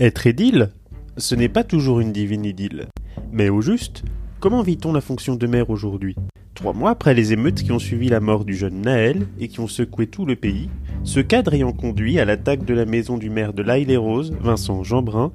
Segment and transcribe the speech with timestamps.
[0.00, 0.70] Être édile,
[1.18, 2.88] ce n'est pas toujours une divine idylle.
[3.32, 4.02] Mais au juste,
[4.40, 6.16] comment vit-on la fonction de maire aujourd'hui?
[6.54, 9.60] Trois mois après les émeutes qui ont suivi la mort du jeune Naël et qui
[9.60, 10.70] ont secoué tout le pays,
[11.04, 15.32] ce cadre ayant conduit à l'attaque de la maison du maire de l'Aille-les-Roses, Vincent Jeanbrun,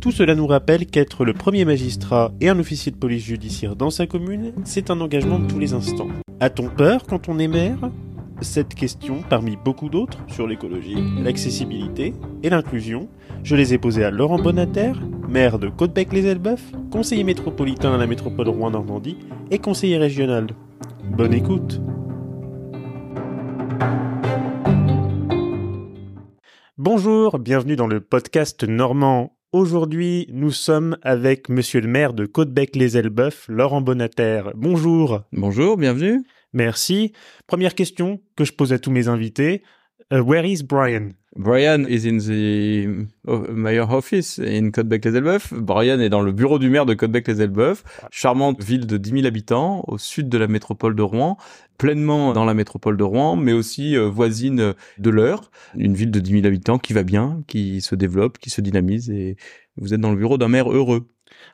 [0.00, 3.88] tout cela nous rappelle qu'être le premier magistrat et un officier de police judiciaire dans
[3.88, 6.08] sa commune, c'est un engagement de tous les instants.
[6.40, 7.78] A-t-on peur quand on est maire?
[8.44, 13.08] Cette question, parmi beaucoup d'autres, sur l'écologie, l'accessibilité et l'inclusion,
[13.42, 14.92] je les ai posées à Laurent Bonater,
[15.28, 16.60] maire de Côte-Bec-les-Elbeuf,
[16.92, 19.16] conseiller métropolitain à la métropole Rouen-Normandie
[19.50, 20.48] et conseiller régional.
[21.04, 21.80] Bonne écoute
[26.76, 33.46] Bonjour, bienvenue dans le podcast normand Aujourd'hui, nous sommes avec monsieur le maire de Côte-Bec-les-Elbeuf,
[33.48, 34.42] Laurent Bonater.
[34.54, 35.22] Bonjour.
[35.32, 36.24] Bonjour, bienvenue.
[36.54, 37.12] Merci.
[37.46, 39.62] Première question que je pose à tous mes invités.
[40.12, 41.10] Uh, where is Brian?
[41.36, 45.52] Brian is in the oh, mayor office in Côte-Bec-les-Elbeuf.
[45.52, 49.82] Brian est dans le bureau du maire de Côte-Bec-les-Elbeuf, charmante ville de 10 000 habitants
[49.88, 51.36] au sud de la métropole de Rouen,
[51.76, 56.20] pleinement dans la métropole de Rouen, mais aussi euh, voisine de l'Eure, une ville de
[56.20, 59.36] 10 000 habitants qui va bien, qui se développe, qui se dynamise et
[59.76, 61.08] vous êtes dans le bureau d'un maire heureux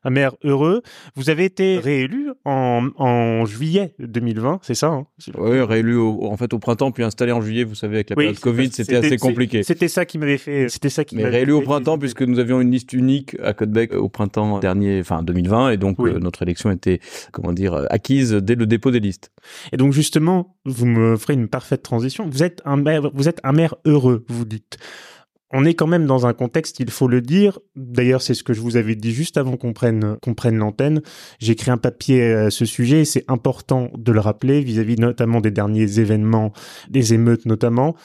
[0.04, 0.82] un maire heureux.
[1.14, 5.06] Vous avez été réélu en, en juillet 2020, c'est ça hein
[5.38, 7.64] Oui, réélu en fait au printemps, puis installé en juillet.
[7.64, 9.62] Vous savez, avec la période Covid, c'était assez compliqué.
[9.62, 10.68] C'était ça qui m'avait fait.
[10.68, 11.16] C'était ça qui.
[11.16, 15.00] Mais réélu au printemps, puisque nous avions une liste unique à Côte-Bec au printemps dernier,
[15.00, 17.00] enfin 2020, et donc euh, notre élection était,
[17.32, 19.30] comment dire, acquise dès le dépôt des listes.
[19.72, 22.28] Et donc justement, vous me ferez une parfaite transition.
[22.28, 24.78] Vous êtes un maire, vous êtes un maire heureux, vous dites
[25.52, 27.58] on est quand même dans un contexte, il faut le dire.
[27.74, 30.16] D'ailleurs, c'est ce que je vous avais dit juste avant qu'on prenne,
[30.56, 31.02] l'antenne.
[31.38, 35.40] J'ai écrit un papier à ce sujet et c'est important de le rappeler vis-à-vis notamment
[35.40, 36.52] des derniers événements,
[36.88, 37.96] des émeutes notamment.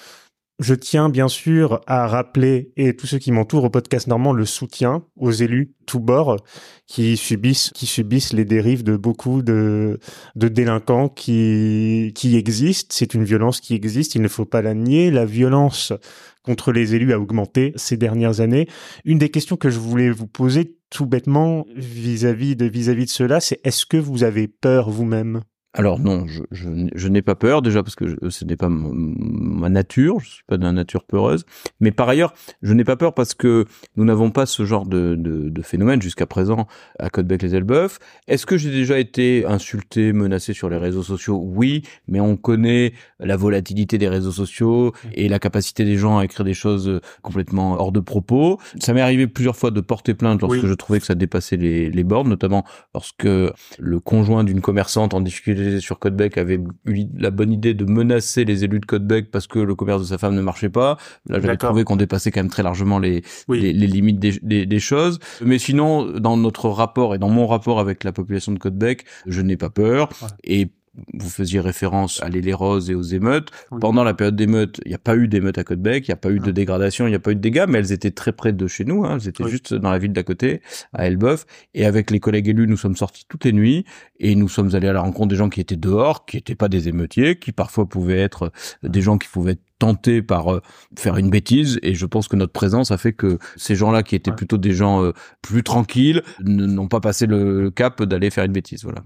[0.60, 4.46] Je tiens bien sûr à rappeler, et tous ceux qui m'entourent au podcast normand, le
[4.46, 6.38] soutien aux élus tous bords
[6.88, 7.74] qui subissent,
[8.32, 10.00] les dérives de beaucoup de,
[10.36, 12.96] délinquants qui, qui existent.
[12.98, 15.12] C'est une violence qui existe, il ne faut pas la nier.
[15.12, 15.92] La violence
[16.42, 18.70] contre les élus a augmenté ces dernières années.
[19.04, 23.42] Une des questions que je voulais vous poser tout bêtement vis-à-vis de, vis-à-vis de cela,
[23.42, 25.42] c'est est-ce que vous avez peur vous-même?
[25.76, 29.68] Alors non, je, je, je n'ai pas peur déjà parce que ce n'est pas ma
[29.68, 31.46] nature, je suis pas d'une nature peureuse.
[31.82, 33.66] Mais par ailleurs, je n'ai pas peur parce que
[33.98, 38.00] nous n'avons pas ce genre de, de, de phénomène jusqu'à présent à Côte-Bec-les-Elbeuf.
[38.28, 41.42] Est-ce que j'ai déjà été insulté, menacé sur les réseaux sociaux?
[41.44, 46.26] Oui, mais on connaît la volatilité des réseaux sociaux et la capacité des gens à
[46.26, 48.60] écrire des choses complètement hors de propos.
[48.80, 51.90] Ça m'est arrivé plusieurs fois de porter plainte lorsque je trouvais que ça dépassait les,
[51.90, 57.32] les bornes, notamment lorsque le conjoint d'une commerçante en difficulté sur Codebec avait eu la
[57.32, 60.36] bonne idée de menacer les élus de Codebec parce que le commerce de sa femme
[60.36, 60.98] ne marchait pas.
[61.28, 65.20] Là, j'avais trouvé qu'on dépassait quand même très largement les, les, limites des, des, choses.
[65.42, 69.42] Mais sinon, dans notre rapport et dans mon rapport avec la population de Codebec, je
[69.42, 70.10] n'ai pas peur.
[70.44, 70.70] Et
[71.14, 73.50] vous faisiez référence à l'île roses et aux émeutes.
[73.82, 76.18] Pendant la période d'émeutes, il n'y a pas eu d'émeutes à Côte-Bec, il n'y a
[76.18, 78.32] pas eu de dégradation, il n'y a pas eu de dégâts, mais elles étaient très
[78.32, 79.18] près de chez nous, hein.
[79.20, 80.62] elles étaient juste dans la ville d'à côté,
[80.94, 81.46] à Elbeuf.
[81.74, 83.86] Et avec les collègues élus, nous sommes sortis toutes les nuits
[84.20, 86.70] et nous sommes allés à la rencontre des gens qui étaient dehors, qui n'étaient pas
[86.70, 88.52] des émeutiers, qui parfois pouvaient être
[88.84, 90.62] des gens qui pouvaient être tentés par euh,
[90.98, 94.16] faire une bêtise et je pense que notre présence a fait que ces gens-là qui
[94.16, 98.54] étaient plutôt des gens euh, plus tranquilles n'ont pas passé le cap d'aller faire une
[98.54, 99.04] bêtise voilà.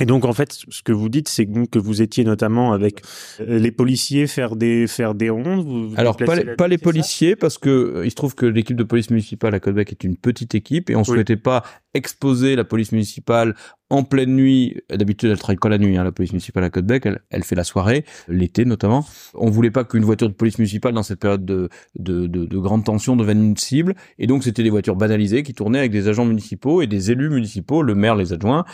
[0.00, 3.02] Et donc en fait, ce que vous dites, c'est que vous étiez notamment avec
[3.40, 5.64] euh, les policiers faire des faire des rondes.
[5.64, 8.76] Vous, Alors pas les, pas les policiers parce que euh, il se trouve que l'équipe
[8.76, 11.62] de police municipale à Québec est une petite équipe et on souhaitait pas
[11.94, 13.54] exposer la police municipale
[13.94, 14.76] en pleine nuit.
[14.90, 17.08] D'habitude, elle travaille pas la nuit, hein, la police municipale à Côte-Bec.
[17.30, 19.04] Elle, fait la soirée, l'été notamment.
[19.34, 22.58] On voulait pas qu'une voiture de police municipale dans cette période de, de, de, de
[22.58, 23.94] grande tension devienne une cible.
[24.18, 27.30] Et donc, c'était des voitures banalisées qui tournaient avec des agents municipaux et des élus
[27.30, 28.64] municipaux, le maire, les adjoints.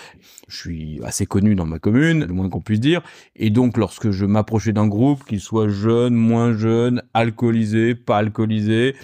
[0.49, 3.03] Je suis assez connu dans ma commune, le moins qu'on puisse dire.
[3.37, 8.95] Et donc, lorsque je m'approchais d'un groupe, qu'il soit jeune, moins jeune, alcoolisé, pas alcoolisé,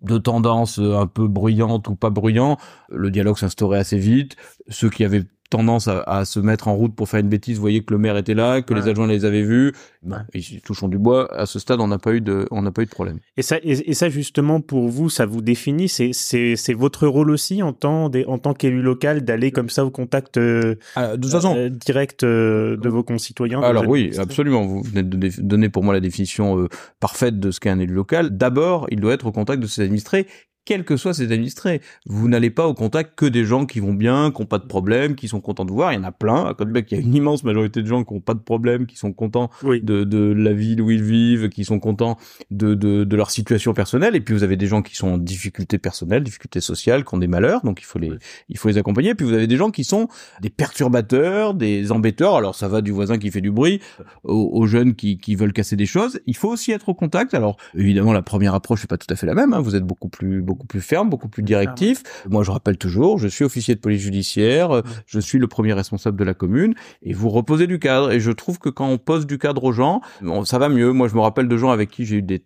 [0.00, 2.56] de tendance un peu bruyante ou pas bruyant,
[2.88, 4.36] le dialogue s'instaurait assez vite.
[4.68, 7.82] Ceux qui avaient tendance à, à, se mettre en route pour faire une bêtise, voyez
[7.82, 9.72] que le maire était là, que les adjoints les avaient vus.
[10.02, 11.32] Ben, ils touchons du bois.
[11.34, 13.18] À ce stade, on n'a pas eu de, on n'a pas eu de problème.
[13.36, 15.88] Et ça, et, ça justement pour vous, ça vous définit?
[15.88, 19.84] C'est, c'est, c'est votre rôle aussi en tant, en tant qu'élu local d'aller comme ça
[19.84, 23.62] au contact euh, ah, de façon euh, direct euh, de vos concitoyens.
[23.62, 24.66] Alors oui, absolument.
[24.66, 26.68] Vous venez de donner pour moi la définition
[27.00, 28.36] parfaite de ce qu'est un élu local.
[28.36, 30.26] D'abord, il doit être au contact de ses administrés
[30.68, 31.80] quels que soient ces administrés.
[32.04, 34.66] Vous n'allez pas au contact que des gens qui vont bien, qui n'ont pas de
[34.66, 35.94] problème, qui sont contents de voir.
[35.94, 36.44] Il y en a plein.
[36.44, 38.84] À Côte-Bec, il y a une immense majorité de gens qui n'ont pas de problème,
[38.84, 42.18] qui sont contents de, de la ville où ils vivent, qui sont contents
[42.50, 44.14] de, de, de, leur situation personnelle.
[44.14, 47.18] Et puis vous avez des gens qui sont en difficulté personnelle, difficulté sociale, qui ont
[47.18, 48.12] des malheurs, donc il faut les,
[48.50, 49.10] il faut les accompagner.
[49.10, 50.08] Et puis vous avez des gens qui sont
[50.42, 52.36] des perturbateurs, des embêteurs.
[52.36, 53.80] Alors ça va du voisin qui fait du bruit
[54.22, 56.20] aux, aux jeunes qui, qui veulent casser des choses.
[56.26, 57.32] Il faut aussi être au contact.
[57.32, 59.54] Alors évidemment, la première approche n'est pas tout à fait la même.
[59.54, 59.60] Hein.
[59.62, 62.02] Vous êtes beaucoup plus, beaucoup plus ferme, beaucoup plus directif.
[62.28, 66.18] Moi, je rappelle toujours, je suis officier de police judiciaire, je suis le premier responsable
[66.18, 68.10] de la commune, et vous reposez du cadre.
[68.10, 70.92] Et je trouve que quand on pose du cadre aux gens, bon, ça va mieux.
[70.92, 72.44] Moi, je me rappelle de gens avec qui j'ai eu des,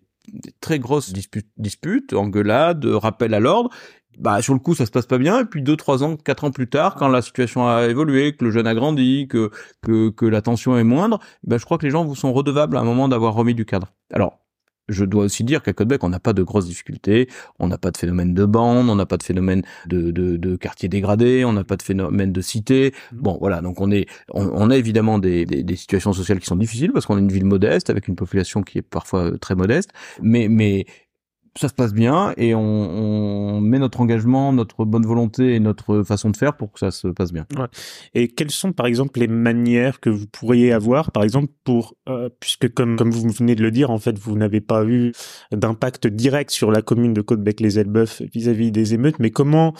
[0.60, 3.70] très grosses disputes, disputes, engueulades, rappels à l'ordre.
[4.18, 6.44] Bah sur le coup ça se passe pas bien et puis deux trois ans quatre
[6.44, 9.50] ans plus tard quand la situation a évolué que le jeune a grandi que
[9.80, 12.76] que que la tension est moindre bah je crois que les gens vous sont redevables
[12.76, 14.41] à un moment d'avoir remis du cadre alors
[14.88, 17.90] je dois aussi dire qu'à Côte-Bec, on n'a pas de grosses difficultés, on n'a pas
[17.90, 21.52] de phénomène de bande, on n'a pas de phénomène de, de, de quartier dégradé, on
[21.52, 22.92] n'a pas de phénomène de cité.
[23.12, 23.16] Mmh.
[23.16, 26.46] Bon, voilà, donc on est, on, on a évidemment des, des, des, situations sociales qui
[26.46, 29.54] sont difficiles parce qu'on est une ville modeste avec une population qui est parfois très
[29.54, 29.90] modeste,
[30.20, 30.86] mais mais
[31.56, 36.30] ça se passe bien et on, met notre engagement, notre bonne volonté et notre façon
[36.30, 37.46] de faire pour que ça se passe bien.
[38.14, 42.28] Et quelles sont par exemple les manières que vous pourriez avoir, par exemple pour, euh,
[42.40, 45.12] puisque comme comme vous venez de le dire, en fait vous n'avez pas eu
[45.52, 49.74] d'impact direct sur la commune de Côte-Bec-les-Elbeuf vis-à-vis des émeutes, mais comment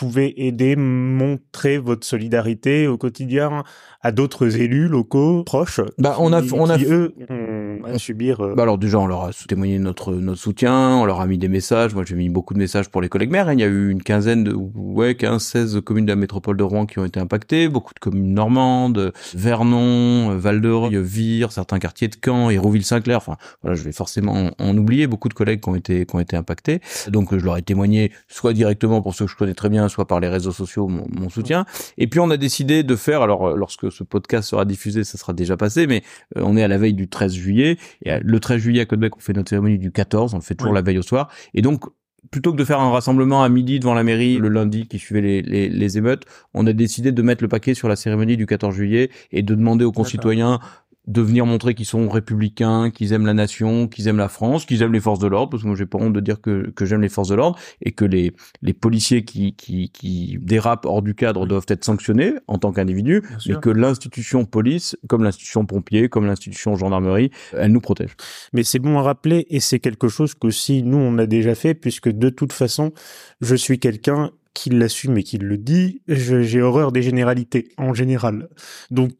[0.00, 3.64] pouvez aider, montrer votre solidarité au quotidien
[4.02, 7.98] à d'autres élus locaux proches bah, on a, qui, on a, qui, eux, ont à
[7.98, 8.40] subir.
[8.40, 8.54] Euh...
[8.54, 11.48] Bah alors déjà, on leur a témoigné notre notre soutien, on leur a mis des
[11.48, 11.94] messages.
[11.94, 13.52] Moi, j'ai mis beaucoup de messages pour les collègues maires.
[13.52, 16.62] Il y a eu une quinzaine de, ouais, 15, 16 communes de la métropole de
[16.62, 22.08] Rouen qui ont été impactées, beaucoup de communes normandes, Vernon, Val de Vire, certains quartiers
[22.08, 23.18] de Caen, Hérouville-Saint-Clair.
[23.18, 26.16] Enfin, voilà, je vais forcément en, en, oublier beaucoup de collègues qui ont été qui
[26.16, 26.80] ont été impactés.
[27.08, 30.06] Donc, je leur ai témoigné soit directement pour ceux que je connais très bien, soit
[30.06, 31.64] par les réseaux sociaux mon, mon soutien.
[31.98, 33.22] Et puis, on a décidé de faire.
[33.22, 36.02] Alors, lorsque ce podcast sera diffusé, ça sera déjà passé, mais
[36.36, 37.78] euh, on est à la veille du 13 juillet.
[38.04, 40.34] Et le 13 juillet à Côte-Bec, on fait notre cérémonie du 14.
[40.34, 40.76] On le fait toujours oui.
[40.76, 41.30] la veille au soir.
[41.54, 41.84] Et donc,
[42.30, 45.20] plutôt que de faire un rassemblement à midi devant la mairie le lundi qui suivait
[45.20, 46.24] les, les, les, émeutes,
[46.54, 49.54] on a décidé de mettre le paquet sur la cérémonie du 14 juillet et de
[49.54, 50.60] demander aux concitoyens
[51.10, 54.82] de venir montrer qu'ils sont républicains, qu'ils aiment la nation, qu'ils aiment la France, qu'ils
[54.82, 56.84] aiment les forces de l'ordre, parce que moi j'ai pas honte de dire que, que
[56.84, 61.02] j'aime les forces de l'ordre, et que les, les policiers qui, qui, qui dérapent hors
[61.02, 66.08] du cadre doivent être sanctionnés en tant qu'individus, mais que l'institution police, comme l'institution pompier,
[66.08, 68.14] comme l'institution gendarmerie, elle nous protège.
[68.52, 71.74] Mais c'est bon à rappeler, et c'est quelque chose qu'aussi nous on a déjà fait,
[71.74, 72.92] puisque de toute façon,
[73.40, 78.48] je suis quelqu'un qui l'assume et qui le dit, j'ai horreur des généralités en général.
[78.90, 79.12] Donc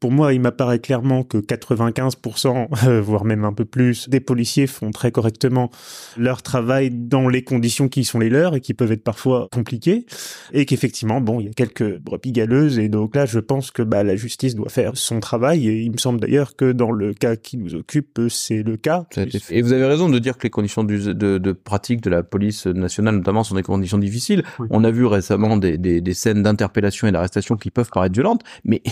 [0.00, 4.66] pour moi, il m'apparaît clairement que 95%, euh, voire même un peu plus, des policiers
[4.66, 5.70] font très correctement
[6.16, 10.06] leur travail dans les conditions qui sont les leurs et qui peuvent être parfois compliquées,
[10.52, 13.82] et qu'effectivement, bon, il y a quelques brebis galeuses, et donc là, je pense que
[13.82, 17.14] bah, la justice doit faire son travail, et il me semble d'ailleurs que dans le
[17.14, 19.06] cas qui nous occupe, c'est le cas.
[19.50, 22.22] Et vous avez raison de dire que les conditions de, de, de pratique de la
[22.22, 24.42] police nationale, notamment, sont des conditions difficiles.
[24.58, 24.68] Oui.
[24.72, 28.42] On a vu récemment des, des, des scènes d'interpellation et d'arrestation qui peuvent paraître violentes,
[28.64, 28.82] mais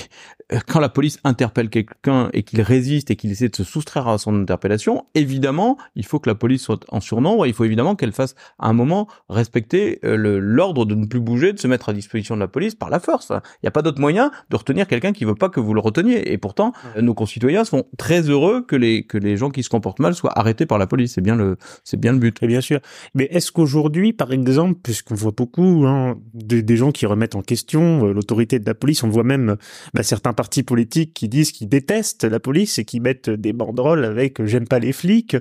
[0.52, 4.06] euh, quand la police interpelle quelqu'un et qu'il résiste et qu'il essaie de se soustraire
[4.06, 7.96] à son interpellation, évidemment, il faut que la police soit en surnombre, il faut évidemment
[7.96, 11.88] qu'elle fasse à un moment respecter euh, l'ordre de ne plus bouger, de se mettre
[11.88, 13.30] à disposition de la police par la force.
[13.30, 15.80] Il n'y a pas d'autre moyen de retenir quelqu'un qui veut pas que vous le
[15.80, 16.30] reteniez.
[16.30, 17.02] Et pourtant, ouais.
[17.02, 20.38] nos concitoyens sont très heureux que les que les gens qui se comportent mal soient
[20.38, 21.14] arrêtés par la police.
[21.14, 22.36] C'est bien le c'est bien le but.
[22.42, 22.80] Et bien sûr.
[23.14, 28.06] Mais est-ce qu'aujourd'hui, par exemple, puisqu'on voit beaucoup hein, des, gens qui remettent en question
[28.06, 29.02] euh, l'autorité de la police.
[29.02, 29.56] On voit même
[29.94, 34.04] bah, certains partis politiques qui disent qu'ils détestent la police et qui mettent des banderoles
[34.04, 35.36] avec euh, "j'aime pas les flics".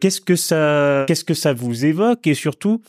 [0.00, 2.26] Qu'est-ce que ça, qu'est-ce que ça vous évoque?
[2.26, 2.82] Et surtout,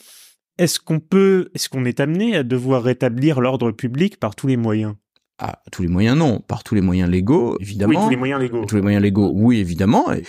[0.58, 4.58] est-ce qu'on peut, est-ce qu'on est amené à devoir rétablir l'ordre public par tous les
[4.58, 4.96] moyens?
[5.38, 6.40] À tous les moyens, non.
[6.40, 8.00] Par tous les moyens légaux, évidemment.
[8.00, 8.66] Oui, tous les moyens légaux.
[8.66, 10.14] Tous les moyens légaux, oui, évidemment.
[10.14, 10.24] Et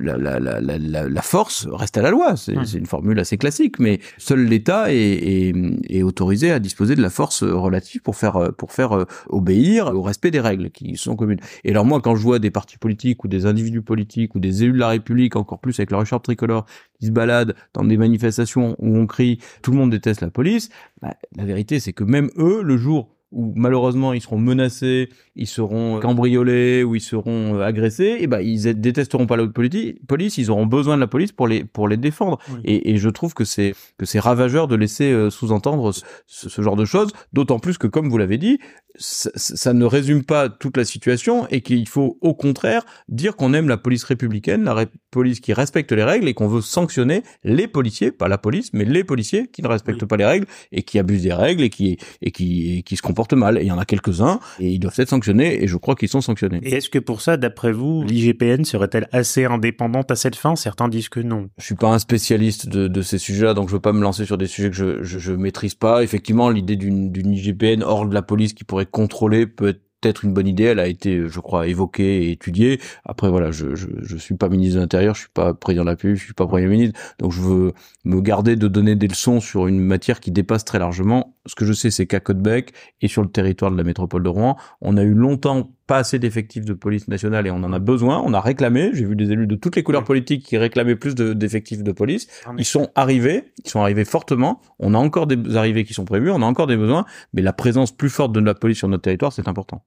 [0.00, 2.36] la, la, la, la, la force reste à la loi.
[2.36, 2.64] C'est hum.
[2.74, 5.54] une formule assez classique, mais seul l'État est, est,
[5.88, 10.02] est, autorisé à disposer de la force relative pour faire, pour faire euh, obéir au
[10.02, 11.40] respect des règles qui sont communes.
[11.62, 14.64] Et alors moi, quand je vois des partis politiques ou des individus politiques ou des
[14.64, 16.66] élus de la République, encore plus avec leur écharpe tricolore,
[16.98, 20.70] qui se baladent dans des manifestations où on crie «tout le monde déteste la police
[21.00, 25.46] bah,», la vérité, c'est que même eux, le jour où malheureusement ils seront menacés, ils
[25.46, 30.50] seront cambriolés ou ils seront euh, agressés, et ben ils détesteront pas la police, ils
[30.50, 32.38] auront besoin de la police pour les pour les défendre.
[32.64, 36.62] Et, et, je trouve que c'est que c'est ravageur de laisser euh, sous-entendre ce, ce,
[36.62, 38.58] genre de choses, d'autant plus que comme vous l'avez dit,
[38.96, 43.54] ça, ça, ne résume pas toute la situation et qu'il faut au contraire dire qu'on
[43.54, 47.68] aime la police républicaine, la police qui respecte les règles et qu'on veut sanctionner les
[47.68, 50.98] policiers, pas la police, mais les policiers qui ne respectent pas les règles et qui
[50.98, 53.58] abusent des règles et qui et qui et qui se comportent mal.
[53.58, 56.08] Et il y en a quelques-uns et ils doivent être sanctionnés et je crois qu'ils
[56.08, 56.60] sont sanctionnés.
[56.62, 60.56] Et est-ce que pour ça, d'après vous, l'IGPN serait-elle assez indépendante à cette fin?
[60.56, 61.48] Certains disent que non.
[61.58, 64.24] Je suis pas un spécialiste de, de ces sujets-là, donc je veux pas me lancer
[64.24, 66.02] sur des sujets que je je, je maîtrise pas.
[66.02, 70.24] Effectivement, l'idée d'une d'une IGPN hors de la police qui pourrait contrôler peut être peut-être
[70.24, 70.64] une bonne idée.
[70.64, 72.80] Elle a été, je crois, évoquée et étudiée.
[73.04, 75.86] Après, voilà, je, je, je suis pas ministre de l'Intérieur, je suis pas président de
[75.86, 76.98] la République, je suis pas premier ministre.
[77.18, 77.72] Donc, je veux
[78.04, 81.36] me garder de donner des leçons sur une matière qui dépasse très largement.
[81.46, 84.28] Ce que je sais, c'est qu'à Côte-Bec et sur le territoire de la métropole de
[84.28, 87.78] Rouen, on a eu longtemps pas assez d'effectifs de police nationale et on en a
[87.80, 88.22] besoin.
[88.24, 88.90] On a réclamé.
[88.92, 92.28] J'ai vu des élus de toutes les couleurs politiques qui réclamaient plus d'effectifs de, police.
[92.58, 93.52] Ils sont arrivés.
[93.64, 94.60] Ils sont arrivés fortement.
[94.78, 96.30] On a encore des arrivées qui sont prévues.
[96.30, 97.06] On a encore des besoins.
[97.32, 99.82] Mais la présence plus forte de la police sur notre territoire, c'est important.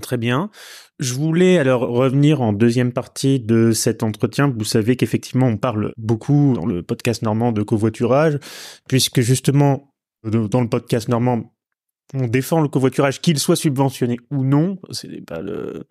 [0.00, 0.50] Très bien.
[0.98, 4.54] Je voulais alors revenir en deuxième partie de cet entretien.
[4.56, 8.38] Vous savez qu'effectivement, on parle beaucoup dans le podcast normand de covoiturage,
[8.88, 11.52] puisque justement, dans le podcast normand,
[12.14, 14.78] on défend le covoiturage, qu'il soit subventionné ou non.
[15.26, 15.86] Pas le.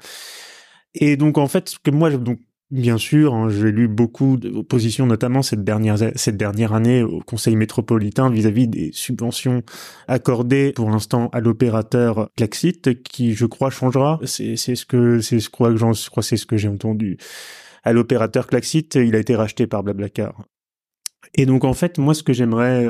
[0.94, 2.40] Et donc en fait, que moi, donc
[2.72, 7.20] Bien sûr, hein, j'ai lu beaucoup de positions, notamment cette dernière cette dernière année au
[7.20, 9.62] Conseil métropolitain vis-à-vis des subventions
[10.08, 14.22] accordées pour l'instant à l'opérateur Klaxit, qui je crois changera.
[14.24, 17.18] C'est ce que que c'est ce que j'ai entendu.
[17.84, 20.48] À l'opérateur Klaxit, il a été racheté par Blablacar.
[21.34, 22.88] Et donc en fait, moi ce que j'aimerais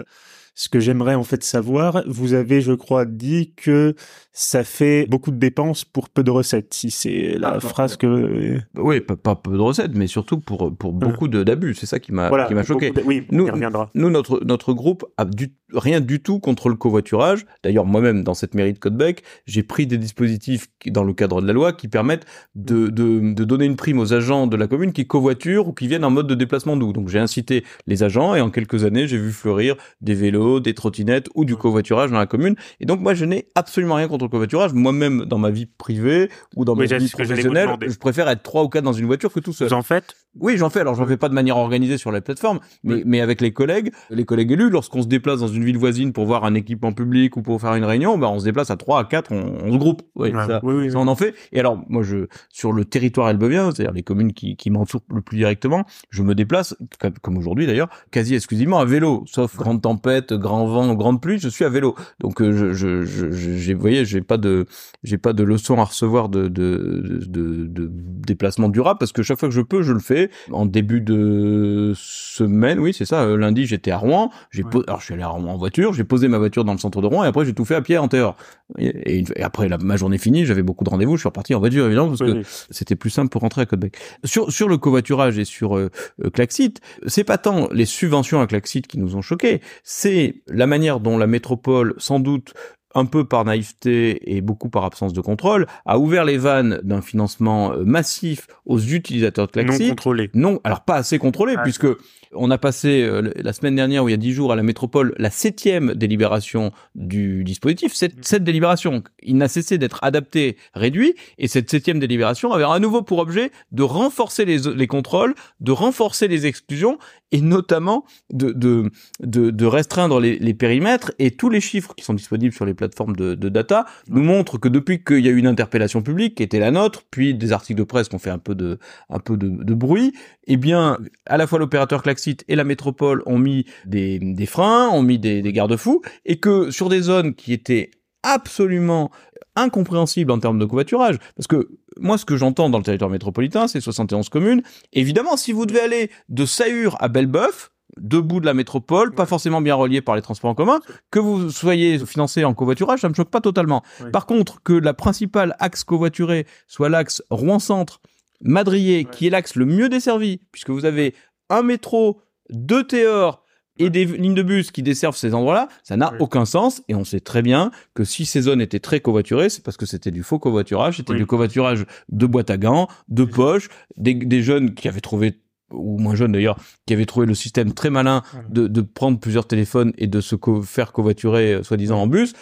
[0.53, 3.95] ce que j'aimerais en fait savoir, vous avez, je crois, dit que
[4.33, 6.73] ça fait beaucoup de dépenses pour peu de recettes.
[6.73, 10.93] Si c'est la ah, phrase que oui, pas, peu de recettes, mais surtout pour pour
[11.01, 11.05] ah.
[11.05, 11.73] beaucoup d'abus.
[11.73, 12.91] C'est ça qui m'a qui m'a choqué.
[13.05, 13.89] Oui, nous, reviendra.
[13.95, 17.45] nous notre notre groupe a du, rien du tout contre le covoiturage.
[17.63, 21.47] D'ailleurs, moi-même dans cette mairie de Côte-Bec, j'ai pris des dispositifs dans le cadre de
[21.47, 24.91] la loi qui permettent de, de de donner une prime aux agents de la commune
[24.91, 26.91] qui covoiturent ou qui viennent en mode de déplacement doux.
[26.93, 30.73] Donc j'ai incité les agents et en quelques années, j'ai vu fleurir des vélos des
[30.73, 32.55] trottinettes ou du covoiturage dans la commune.
[32.79, 34.73] Et donc moi, je n'ai absolument rien contre le covoiturage.
[34.73, 38.69] Moi-même, dans ma vie privée ou dans ma vie professionnelle, je préfère être trois ou
[38.69, 39.67] quatre dans une voiture que tout seul.
[39.67, 40.15] Vous en faites?
[40.39, 40.79] Oui, j'en fais.
[40.79, 43.91] Alors, j'en fais pas de manière organisée sur la plateforme, mais, mais avec les collègues,
[44.09, 47.35] les collègues élus, lorsqu'on se déplace dans une ville voisine pour voir un équipement public
[47.35, 49.77] ou pour faire une réunion, bah, on se déplace à trois, à quatre, on, se
[49.77, 50.03] groupe.
[50.15, 51.35] Oui, ça, on en fait.
[51.51, 55.21] Et alors, moi, je sur le territoire elbevien, c'est-à-dire les communes qui, qui m'entourent le
[55.21, 56.75] plus directement, je me déplace,
[57.21, 61.49] comme aujourd'hui d'ailleurs, quasi exclusivement à vélo, sauf grande tempête, grand vent, grande pluie, je
[61.49, 61.95] suis à vélo.
[62.19, 64.65] Donc euh, je, je, je, j'ai, vous voyez, j'ai pas de,
[65.03, 69.39] j'ai pas de leçons à recevoir de, de, de, de, déplacement durable parce que chaque
[69.39, 70.29] fois que je peux, je le fais.
[70.51, 73.23] En début de semaine, oui, c'est ça.
[73.23, 74.31] Euh, lundi, j'étais à Rouen.
[74.51, 75.93] J'ai, alors je suis allé à Rouen en voiture.
[75.93, 77.81] J'ai posé ma voiture dans le centre de Rouen et après j'ai tout fait à
[77.81, 78.35] pied en terre.
[78.77, 81.17] Et, après ma journée finie, j'avais beaucoup de rendez-vous.
[81.17, 83.97] Je suis reparti en voiture évidemment parce que c'était plus simple pour rentrer à Côte-Bec.
[84.23, 85.89] Sur sur le covoiturage et sur euh,
[86.33, 90.99] Klaxit, c'est pas tant les subventions à Klaxit qui nous ont choqués, c'est la manière
[90.99, 92.53] dont la métropole, sans doute
[92.95, 97.01] un peu par naïveté et beaucoup par absence de contrôle, a ouvert les vannes d'un
[97.01, 99.83] financement euh, massif aux utilisateurs de Klaxit.
[99.83, 100.29] Non contrôlés.
[100.33, 101.61] Non, alors pas assez contrôlé, ah.
[101.63, 101.87] puisque
[102.33, 104.63] on a passé euh, la semaine dernière, ou il y a dix jours, à la
[104.63, 107.93] métropole, la septième délibération du dispositif.
[107.93, 112.79] Cette, cette délibération, il n'a cessé d'être adapté, réduit, et cette septième délibération avait à
[112.79, 116.97] nouveau pour objet de renforcer les, les contrôles, de renforcer les exclusions,
[117.31, 121.11] et notamment de, de, de, de restreindre les, les, périmètres.
[121.19, 124.57] Et tous les chiffres qui sont disponibles sur les plateformes de, de data nous montrent
[124.57, 127.51] que depuis qu'il y a eu une interpellation publique, qui était la nôtre, puis des
[127.51, 130.13] articles de presse qui ont fait un peu de, un peu de, de bruit,
[130.47, 134.89] eh bien, à la fois l'opérateur Klaxit et la métropole ont mis des, des freins,
[134.89, 137.91] ont mis des, des garde-fous, et que sur des zones qui étaient
[138.23, 139.11] absolument
[139.55, 141.69] incompréhensibles en termes de covoiturage, parce que
[141.99, 144.61] moi, ce que j'entends dans le territoire métropolitain, c'est 71 communes.
[144.93, 149.61] Évidemment, si vous devez aller de Sahure à Belbeuf, debout de la métropole, pas forcément
[149.61, 150.79] bien relié par les transports en commun,
[151.09, 153.83] que vous soyez financé en covoiturage, ça me choque pas totalement.
[154.11, 158.01] Par contre, que la principale axe covoituré soit l'axe Rouen-Centre,
[158.41, 161.13] Madrier, qui est l'axe le mieux desservi, puisque vous avez
[161.49, 163.41] un métro, deux TER
[163.77, 166.83] et des lignes de bus qui desservent ces endroits-là, ça n'a aucun sens.
[166.87, 169.85] Et on sait très bien que si ces zones étaient très covoiturées, c'est parce que
[169.85, 174.41] c'était du faux covoiturage, c'était du covoiturage de boîte à gants, de poche, des, des
[174.43, 175.39] jeunes qui avaient trouvé
[175.71, 179.47] ou moins jeunes d'ailleurs, qui avaient trouvé le système très malin de, de prendre plusieurs
[179.47, 182.33] téléphones et de se faire covoiturer, euh, soi-disant, en bus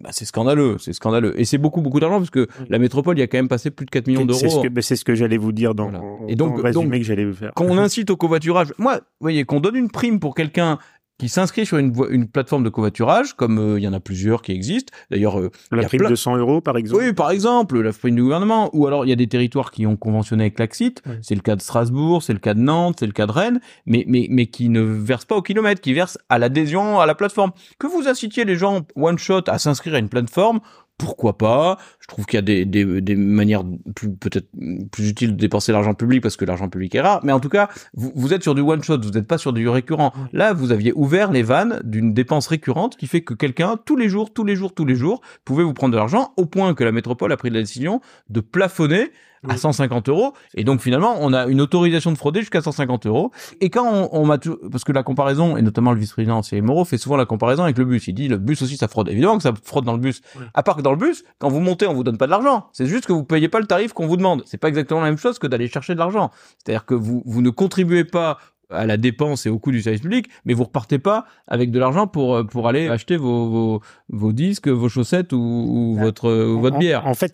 [0.00, 1.38] bah, c'est scandaleux, c'est scandaleux.
[1.40, 3.70] Et c'est beaucoup, beaucoup d'argent parce que la métropole, il y a quand même passé
[3.70, 4.38] plus de 4 millions d'euros.
[4.38, 5.90] C'est ce que, bah, c'est ce que j'allais vous dire dans,
[6.28, 7.52] et donc, dans le que j'allais vous faire.
[7.54, 10.78] Quand on incite au covoiturage, moi, vous voyez, qu'on donne une prime pour quelqu'un
[11.18, 14.42] qui s'inscrit sur une, une plateforme de covoiturage, comme euh, il y en a plusieurs
[14.42, 14.92] qui existent.
[15.10, 17.02] D'ailleurs, euh, la prime de 100 euros, par exemple.
[17.02, 18.70] Oui, par exemple, la prime du gouvernement.
[18.74, 21.02] Ou alors, il y a des territoires qui ont conventionné avec l'Axit.
[21.22, 23.60] C'est le cas de Strasbourg, c'est le cas de Nantes, c'est le cas de Rennes,
[23.86, 27.14] mais, mais, mais qui ne versent pas au kilomètre, qui versent à l'adhésion à la
[27.14, 27.52] plateforme.
[27.78, 30.60] Que vous incitiez les gens one shot à s'inscrire à une plateforme,
[30.98, 34.48] pourquoi pas Je trouve qu'il y a des, des, des manières plus peut-être
[34.90, 37.20] plus utiles de dépenser l'argent public parce que l'argent public est rare.
[37.22, 39.52] Mais en tout cas, vous, vous êtes sur du one shot, vous n'êtes pas sur
[39.52, 40.12] du récurrent.
[40.32, 44.08] Là, vous aviez ouvert les vannes d'une dépense récurrente qui fait que quelqu'un tous les
[44.08, 46.84] jours, tous les jours, tous les jours, pouvait vous prendre de l'argent au point que
[46.84, 48.00] la métropole a pris la décision
[48.30, 49.10] de plafonner
[49.48, 50.32] à 150 euros.
[50.54, 53.30] Et donc finalement, on a une autorisation de frauder jusqu'à 150 euros.
[53.60, 54.38] Et quand on, on m'a
[54.70, 57.78] parce que la comparaison, et notamment le vice-président c'est Moreau fait souvent la comparaison avec
[57.78, 58.06] le bus.
[58.08, 59.08] Il dit le bus aussi ça fraude.
[59.08, 60.20] Évidemment que ça fraude dans le bus.
[60.54, 62.68] À part que dans le bus, quand vous montez, on vous donne pas de l'argent.
[62.72, 64.42] C'est juste que vous payez pas le tarif qu'on vous demande.
[64.46, 66.30] C'est pas exactement la même chose que d'aller chercher de l'argent.
[66.58, 68.38] C'est-à-dire que vous, vous ne contribuez pas
[68.70, 71.78] à la dépense et au coût du service public, mais vous repartez pas avec de
[71.78, 76.30] l'argent pour euh, pour aller acheter vos vos, vos disques, vos chaussettes ou, ou votre
[76.30, 77.06] ou votre bière.
[77.06, 77.32] En, fait,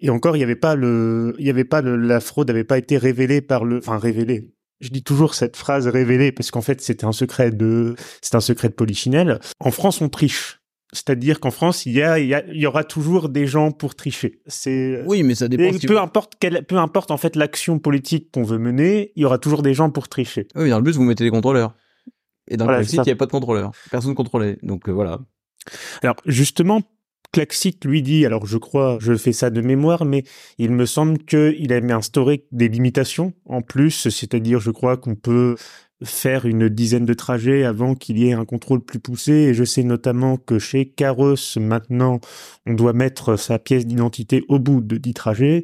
[0.00, 2.64] et encore, il y avait pas le, il y avait pas le, la fraude n'avait
[2.64, 4.50] pas été révélée par le, enfin révélée.
[4.80, 8.40] Je dis toujours cette phrase révélée parce qu'en fait c'était un secret de, c'est un
[8.40, 9.40] secret de polichinelle.
[9.60, 10.60] En France, on triche.
[10.94, 13.72] C'est-à-dire qu'en France, il y, a, il y, a, il y aura toujours des gens
[13.72, 14.40] pour tricher.
[14.46, 15.76] C'est oui, mais ça dépend.
[15.86, 19.38] peu importe quelle, peu importe en fait l'action politique qu'on veut mener, il y aura
[19.38, 20.46] toujours des gens pour tricher.
[20.54, 21.74] Oui, dans le bus, vous mettez des contrôleurs.
[22.48, 23.72] Et dans le site, il n'y a pas de contrôleurs.
[23.90, 24.58] Personne ne contrôlait.
[24.62, 25.18] Donc euh, voilà.
[26.02, 26.82] Alors justement,
[27.34, 30.22] Klaxit lui dit, alors je crois, je fais ça de mémoire, mais
[30.58, 35.56] il me semble qu'il a instauré des limitations en plus, c'est-à-dire je crois qu'on peut
[36.02, 39.32] faire une dizaine de trajets avant qu'il y ait un contrôle plus poussé.
[39.32, 42.20] Et je sais notamment que chez Caros, maintenant,
[42.66, 45.62] on doit mettre sa pièce d'identité au bout de dix trajets.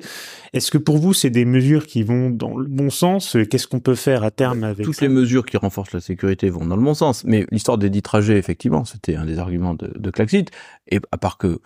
[0.53, 3.37] Est-ce que pour vous, c'est des mesures qui vont dans le bon sens?
[3.51, 6.65] Qu'est-ce qu'on peut faire à terme avec Toutes les mesures qui renforcent la sécurité vont
[6.65, 7.25] dans le bon sens.
[7.25, 10.47] Mais l'histoire des dix trajets, effectivement, c'était un des arguments de, de Klaxit.
[10.89, 11.61] Et à part que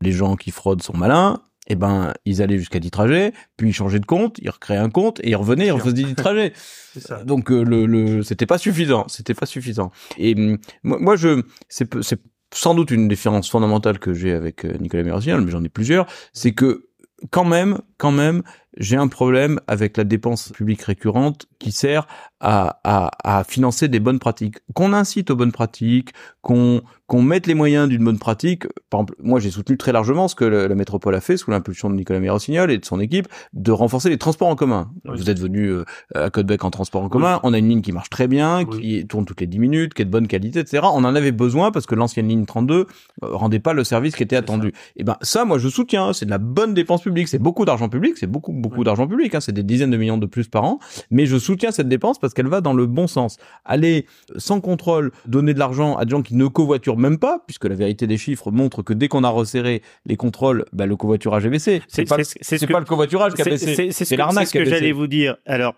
[0.00, 3.72] les gens qui fraudent sont malins, eh ben, ils allaient jusqu'à 10 trajets, puis ils
[3.72, 6.52] changeaient de compte, ils recréaient un compte et ils revenaient, ils refaisaient 10 trajets.
[6.98, 7.24] Ça.
[7.24, 9.90] Donc euh, le, le c'était pas suffisant, c'était pas suffisant.
[10.18, 12.20] Et hum, moi, moi, je c'est c'est
[12.52, 16.06] sans doute une différence fondamentale que j'ai avec euh, Nicolas Mérassignol, mais j'en ai plusieurs,
[16.32, 16.88] c'est que
[17.30, 18.42] quand même, quand même,
[18.78, 22.06] j'ai un problème avec la dépense publique récurrente qui sert
[22.40, 24.58] à, à, à financer des bonnes pratiques.
[24.74, 26.10] Qu'on incite aux bonnes pratiques,
[26.42, 28.66] qu'on qu'on mette les moyens d'une bonne pratique.
[28.88, 31.50] Par exemple, moi j'ai soutenu très largement ce que la, la métropole a fait sous
[31.50, 34.90] l'impulsion de Nicolas Mérossignol et de son équipe de renforcer les transports en commun.
[35.04, 35.16] Oui.
[35.16, 35.84] Vous êtes venu euh,
[36.14, 37.40] à Côte-Bec en transport en commun, oui.
[37.42, 38.80] on a une ligne qui marche très bien, oui.
[38.80, 40.82] qui tourne toutes les 10 minutes, qui est de bonne qualité, etc.
[40.84, 42.86] On en avait besoin parce que l'ancienne ligne 32 euh,
[43.22, 44.72] rendait pas le service qui était attendu.
[44.96, 47.90] Et ben ça, moi je soutiens, c'est de la bonne dépense publique, c'est beaucoup d'argent
[47.90, 50.64] public, c'est beaucoup beaucoup d'argent public, hein, c'est des dizaines de millions de plus par
[50.64, 50.78] an,
[51.10, 53.36] mais je soutiens cette dépense parce qu'elle va dans le bon sens.
[53.64, 57.66] Aller sans contrôle donner de l'argent à des gens qui ne covoiturent même pas, puisque
[57.66, 61.46] la vérité des chiffres montre que dès qu'on a resserré les contrôles, bah, le covoiturage
[61.46, 61.82] est baissé.
[61.88, 64.46] C'est pas, c'est pas le covoiturage qui a baissé, c'est l'arnaque.
[64.46, 65.36] C'est ce que j'allais vous dire.
[65.46, 65.74] Alors,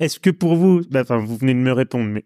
[0.00, 2.24] est-ce que pour vous, bah, enfin, vous venez de me répondre, mais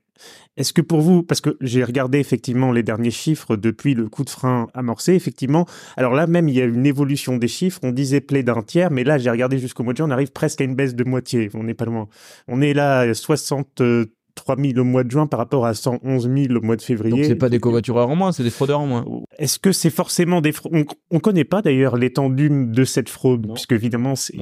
[0.56, 4.24] est-ce que pour vous, parce que j'ai regardé effectivement les derniers chiffres depuis le coup
[4.24, 7.92] de frein amorcé, effectivement, alors là même il y a une évolution des chiffres, on
[7.92, 10.60] disait plaie d'un tiers, mais là j'ai regardé jusqu'au mois de juin, on arrive presque
[10.60, 12.08] à une baisse de moitié, on n'est pas loin.
[12.48, 13.82] On est là à 60
[14.44, 17.16] 3000 au mois de juin par rapport à 111 000 au mois de février.
[17.16, 19.04] Donc c'est pas des covoitureurs en moins, c'est des fraudeurs en moins.
[19.38, 20.72] Est-ce que c'est forcément des fraudes?
[20.74, 23.54] On, on connaît pas d'ailleurs l'étendue de cette fraude, non.
[23.54, 24.34] puisque évidemment c'est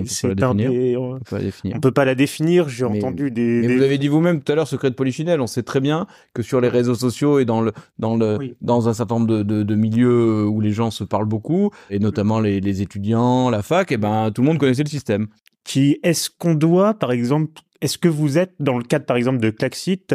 [0.42, 0.96] un des...
[0.96, 2.68] On peut, on peut pas la définir.
[2.68, 3.60] J'ai entendu des.
[3.62, 3.76] Mais des...
[3.76, 5.40] vous avez dit vous-même tout à l'heure secret de polichinelle.
[5.40, 8.54] On sait très bien que sur les réseaux sociaux et dans le dans le oui.
[8.60, 11.98] dans un certain nombre de, de, de, milieux où les gens se parlent beaucoup et
[11.98, 15.28] notamment les, les étudiants, la fac, et eh ben tout le monde connaissait le système.
[15.68, 19.38] Qui est-ce qu'on doit par exemple est-ce que vous êtes, dans le cadre par exemple
[19.38, 20.14] de Klaxit,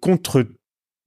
[0.00, 0.46] contre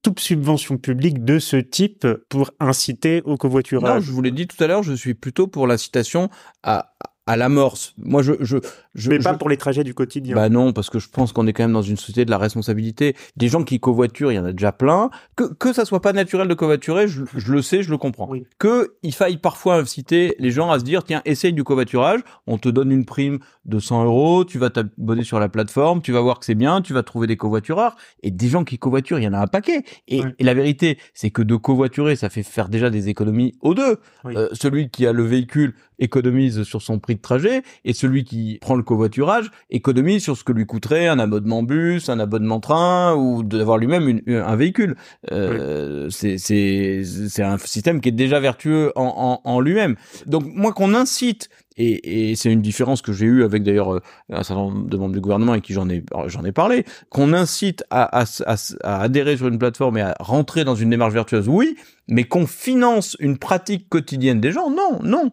[0.02, 3.94] toute subvention publique de ce type pour inciter au covoiturage?
[3.94, 6.28] Non, je vous l'ai dit tout à l'heure, je suis plutôt pour l'incitation
[6.62, 6.92] à,
[7.26, 7.94] à l'amorce.
[7.98, 8.58] Moi, je, je,
[8.94, 10.36] je mais pas pour les trajets du quotidien.
[10.36, 12.38] Bah non, parce que je pense qu'on est quand même dans une société de la
[12.38, 13.16] responsabilité.
[13.36, 15.10] Des gens qui covoiturent, il y en a déjà plein.
[15.34, 18.28] Que que ça soit pas naturel de covoiturer, je, je le sais, je le comprends.
[18.30, 18.44] Oui.
[18.58, 22.20] Que il faille parfois inciter les gens à se dire tiens, essaye du covoiturage.
[22.46, 26.12] On te donne une prime de 100 euros, tu vas t'abonner sur la plateforme, tu
[26.12, 29.18] vas voir que c'est bien, tu vas trouver des covoitureurs et des gens qui covoiturent,
[29.18, 29.82] il y en a un paquet.
[30.06, 30.30] Et, oui.
[30.38, 33.98] et la vérité, c'est que de covoiturer, ça fait faire déjà des économies aux deux.
[34.24, 34.36] Oui.
[34.36, 38.58] Euh, celui qui a le véhicule économise sur son prix de trajet et celui qui
[38.60, 43.14] prend le covoiturage économise sur ce que lui coûterait un abonnement bus, un abonnement train
[43.14, 44.96] ou d'avoir lui-même un véhicule.
[45.32, 49.96] Euh, C'est c'est un système qui est déjà vertueux en, en, en lui-même.
[50.26, 54.00] Donc moi qu'on incite et, et c'est une différence que j'ai eue avec d'ailleurs euh,
[54.30, 57.32] un certain nombre de membres du gouvernement et qui j'en ai j'en ai parlé, qu'on
[57.34, 61.12] incite à, à, à, à, adhérer sur une plateforme et à rentrer dans une démarche
[61.12, 61.76] vertueuse, oui,
[62.08, 65.30] mais qu'on finance une pratique quotidienne des gens, non, non.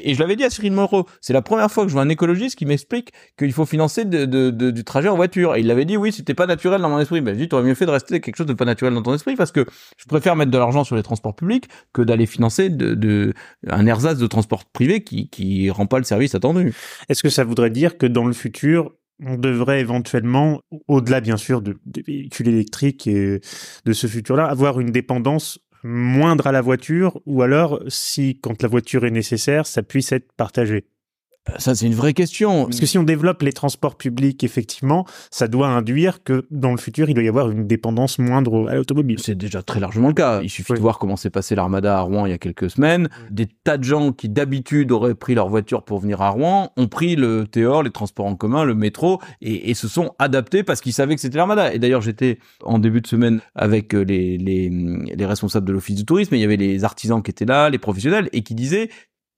[0.00, 2.08] Et je l'avais dit à Cyril Moreau, c'est la première fois que je vois un
[2.08, 5.56] écologiste qui m'explique qu'il faut financer de, du trajet en voiture.
[5.56, 7.20] Et il l'avait dit, oui, c'était pas naturel dans mon esprit.
[7.20, 9.14] Ben, je dis, t'aurais mieux fait de rester quelque chose de pas naturel dans ton
[9.14, 9.64] esprit parce que
[9.96, 13.32] je préfère mettre de l'argent sur les transports publics que d'aller financer de,
[13.66, 16.74] un ersatz de transport privé qui, qui rend pas le service attendu.
[17.08, 18.92] Est-ce que ça voudrait dire que dans le futur,
[19.24, 23.40] on devrait éventuellement, au-delà bien sûr de, des véhicules électriques et
[23.84, 28.68] de ce futur-là, avoir une dépendance moindre à la voiture ou alors si quand la
[28.68, 30.86] voiture est nécessaire, ça puisse être partagé
[31.58, 32.64] ça, c'est une vraie question.
[32.64, 36.76] Parce que si on développe les transports publics, effectivement, ça doit induire que dans le
[36.76, 39.18] futur, il doit y avoir une dépendance moindre à l'automobile.
[39.20, 40.40] C'est déjà très largement le cas.
[40.42, 40.78] Il suffit oui.
[40.78, 43.08] de voir comment s'est passé l'Armada à Rouen il y a quelques semaines.
[43.30, 46.88] Des tas de gens qui d'habitude auraient pris leur voiture pour venir à Rouen ont
[46.88, 50.80] pris le TEOR, les transports en commun, le métro, et, et se sont adaptés parce
[50.80, 51.72] qu'ils savaient que c'était l'Armada.
[51.72, 56.04] Et d'ailleurs, j'étais en début de semaine avec les, les, les responsables de l'Office du
[56.04, 58.90] tourisme, et il y avait les artisans qui étaient là, les professionnels, et qui disaient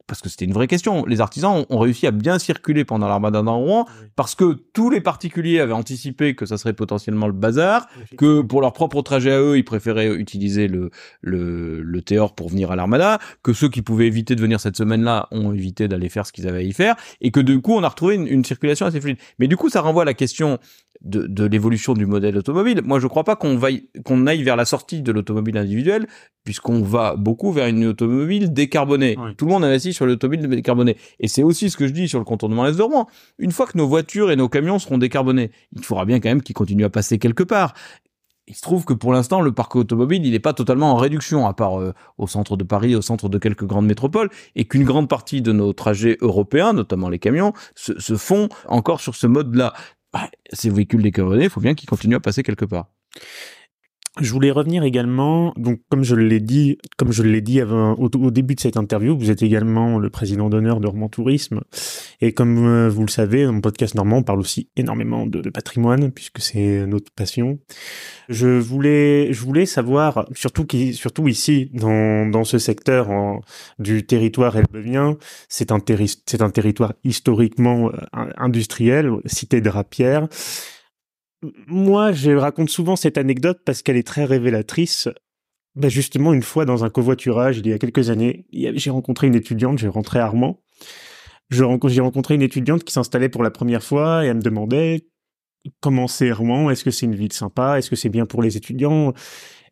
[0.08, 1.04] parce que c'était une vraie question.
[1.06, 5.00] Les artisans ont réussi à bien circuler pendant l'armada dans Rouen parce que tous les
[5.00, 9.40] particuliers avaient anticipé que ça serait potentiellement le bazar, que pour leur propre trajet à
[9.40, 10.90] eux, ils préféraient utiliser le
[11.20, 14.76] le, le théor pour venir à l'armada, que ceux qui pouvaient éviter de venir cette
[14.76, 17.74] semaine-là ont évité d'aller faire ce qu'ils avaient à y faire, et que du coup
[17.74, 19.18] on a retrouvé une, une circulation assez fluide.
[19.38, 20.58] Mais du coup ça renvoie à la question
[21.02, 22.80] de, de l'évolution du modèle automobile.
[22.84, 23.60] Moi, je ne crois pas qu'on
[24.04, 26.06] qu'on aille vers la sortie de l'automobile individuelle,
[26.44, 29.16] puisqu'on va beaucoup vers une automobile décarbonée.
[29.18, 29.34] Oui.
[29.36, 30.96] Tout le monde investit sur l'automobile décarbonée.
[31.20, 33.06] Et c'est aussi ce que je dis sur le contournement Est Rouen.
[33.38, 36.42] Une fois que nos voitures et nos camions seront décarbonés, il faudra bien quand même
[36.42, 37.74] qu'ils continuent à passer quelque part.
[38.46, 41.46] Il se trouve que pour l'instant, le parc automobile, il n'est pas totalement en réduction,
[41.46, 44.84] à part euh, au centre de Paris, au centre de quelques grandes métropoles, et qu'une
[44.84, 49.26] grande partie de nos trajets européens, notamment les camions, se, se font encore sur ce
[49.26, 49.74] mode-là
[50.14, 52.86] bah, ces véhicules décarbonés, il faut bien qu'ils continuent à passer quelque part.
[54.20, 58.54] Je voulais revenir également, donc comme je l'ai dit, comme je l'ai dit au, début
[58.54, 61.60] de cette interview, vous êtes également le président d'honneur de Roman Tourisme,
[62.20, 66.10] et comme euh, vous le savez, mon podcast Normand, on parle aussi énormément de, patrimoine
[66.10, 67.58] puisque c'est notre passion.
[68.28, 73.08] Je voulais, je voulais savoir, surtout qui, surtout ici dans dans ce secteur
[73.78, 75.16] du territoire elbevien,
[75.48, 75.78] c'est un
[76.26, 80.28] c'est un territoire historiquement euh, industriel, cité de Rapierre
[81.66, 85.08] moi, je raconte souvent cette anecdote parce qu'elle est très révélatrice.
[85.74, 89.36] Ben justement, une fois dans un covoiturage, il y a quelques années, j'ai rencontré une
[89.36, 90.60] étudiante, j'ai rentré à Armand.
[91.50, 95.06] J'ai rencontré une étudiante qui s'installait pour la première fois et elle me demandait
[95.80, 98.56] comment c'est Rouen, est-ce que c'est une ville sympa, est-ce que c'est bien pour les
[98.56, 99.14] étudiants?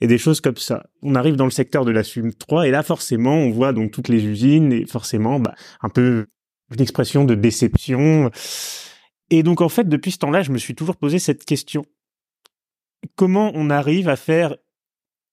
[0.01, 0.85] et des choses comme ça.
[1.03, 3.91] On arrive dans le secteur de la SUM 3 et là forcément on voit donc
[3.91, 6.27] toutes les usines et forcément bah, un peu
[6.75, 8.31] une expression de déception.
[9.31, 11.85] Et donc, en fait, depuis ce temps-là, je me suis toujours posé cette question.
[13.15, 14.57] Comment on arrive à faire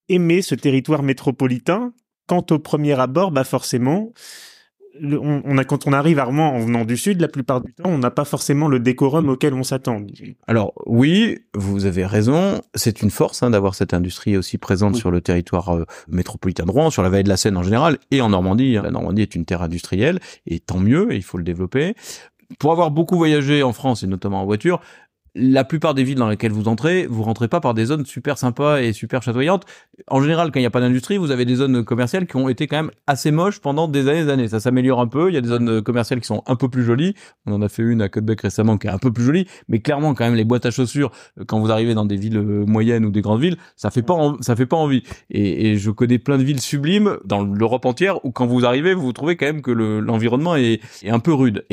[0.09, 1.93] aimer ce territoire métropolitain
[2.27, 4.13] quand au premier abord, bah forcément,
[4.99, 7.61] le, on, on, a quand on arrive à Rouen en venant du sud, la plupart
[7.61, 10.01] du temps, on n'a pas forcément le décorum auquel on s'attend.
[10.47, 14.99] Alors oui, vous avez raison, c'est une force hein, d'avoir cette industrie aussi présente oui.
[14.99, 17.97] sur le territoire euh, métropolitain de Rouen, sur la vallée de la Seine en général,
[18.11, 18.77] et en Normandie.
[18.77, 18.83] Hein.
[18.83, 21.95] La Normandie est une terre industrielle, et tant mieux, et il faut le développer
[22.59, 24.79] pour avoir beaucoup voyagé en France et notamment en voiture,
[25.35, 28.37] la plupart des villes dans lesquelles vous entrez, vous rentrez pas par des zones super
[28.37, 29.65] sympas et super chatoyantes.
[30.07, 32.49] En général, quand il n'y a pas d'industrie, vous avez des zones commerciales qui ont
[32.49, 34.47] été quand même assez moches pendant des années et des années.
[34.47, 35.29] Ça s'améliore un peu.
[35.29, 37.15] Il y a des zones commerciales qui sont un peu plus jolies.
[37.47, 39.79] On en a fait une à Quebec récemment qui est un peu plus jolie, mais
[39.79, 41.11] clairement quand même les boîtes à chaussures
[41.47, 44.55] quand vous arrivez dans des villes moyennes ou des grandes villes, ça fait pas ça
[44.55, 45.03] fait pas envie.
[45.29, 49.11] Et, je connais plein de villes sublimes dans l'Europe entière où quand vous arrivez, vous,
[49.11, 51.65] trouvez quand même que l'environnement est, un peu rude.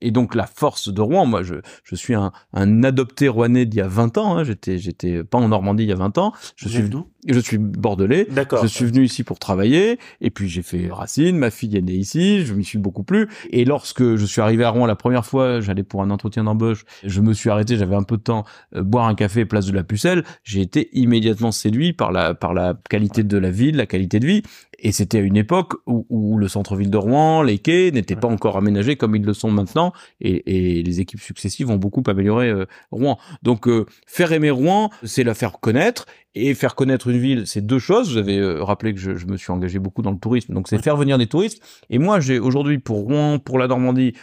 [0.00, 3.78] Et donc la force de Rouen, moi je, je suis un, un adopté rouennais d'il
[3.78, 4.44] y a 20 ans, hein.
[4.44, 7.58] j'étais j'étais pas en Normandie il y a 20 ans, je suis venu, je suis
[7.58, 8.26] bordelais,
[8.62, 9.98] je suis venu ici pour travailler.
[10.20, 13.28] Et puis j'ai fait Racine, ma fille est née ici, je m'y suis beaucoup plu.
[13.50, 16.84] Et lorsque je suis arrivé à Rouen la première fois, j'allais pour un entretien d'embauche,
[17.04, 19.72] je me suis arrêté, j'avais un peu de temps euh, boire un café place de
[19.72, 23.86] la Pucelle, j'ai été immédiatement séduit par la par la qualité de la ville, la
[23.86, 24.42] qualité de vie.
[24.82, 28.28] Et c'était à une époque où, où le centre-ville de Rouen, les quais n'étaient pas
[28.28, 29.89] encore aménagés comme ils le sont maintenant
[30.20, 33.18] et, et les équipes successives ont beaucoup amélioré euh, Rouen.
[33.42, 37.64] Donc euh, faire aimer Rouen, c'est la faire connaître et faire connaître une ville, c'est
[37.64, 38.12] deux choses.
[38.12, 40.68] Vous avez euh, rappelé que je, je, me suis engagé beaucoup dans le tourisme, donc
[40.68, 41.62] c'est faire venir des touristes.
[41.90, 44.14] Et moi, j'ai aujourd'hui pour Rouen, pour la Normandie,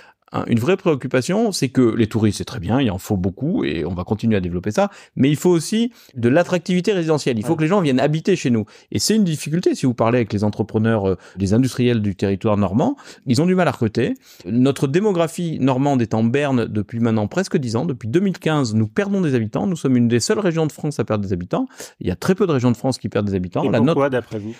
[0.48, 3.86] une vraie préoccupation, c'est que les touristes, c'est très bien, il en faut beaucoup et
[3.86, 7.40] on va continuer à développer ça, mais il faut aussi de l'attractivité résidentielle.
[7.40, 8.66] Il faut que les gens viennent habiter chez nous.
[8.92, 12.58] Et c'est une difficulté si vous parlez avec les entrepreneurs, euh, les industriels du territoire
[12.58, 14.16] normand, ils ont du mal à recruter.
[14.46, 17.86] Notre démographie normande est en berne depuis maintenant presque 10 ans.
[17.86, 19.68] Depuis 2015, nous perdons des habitants.
[19.68, 21.68] Nous sommes une des seules régions de France à perdre des habitants.
[22.00, 23.64] Il y a très peu de régions de France qui perdent des habitants.
[23.64, 24.56] Et pourquoi, d'après vous?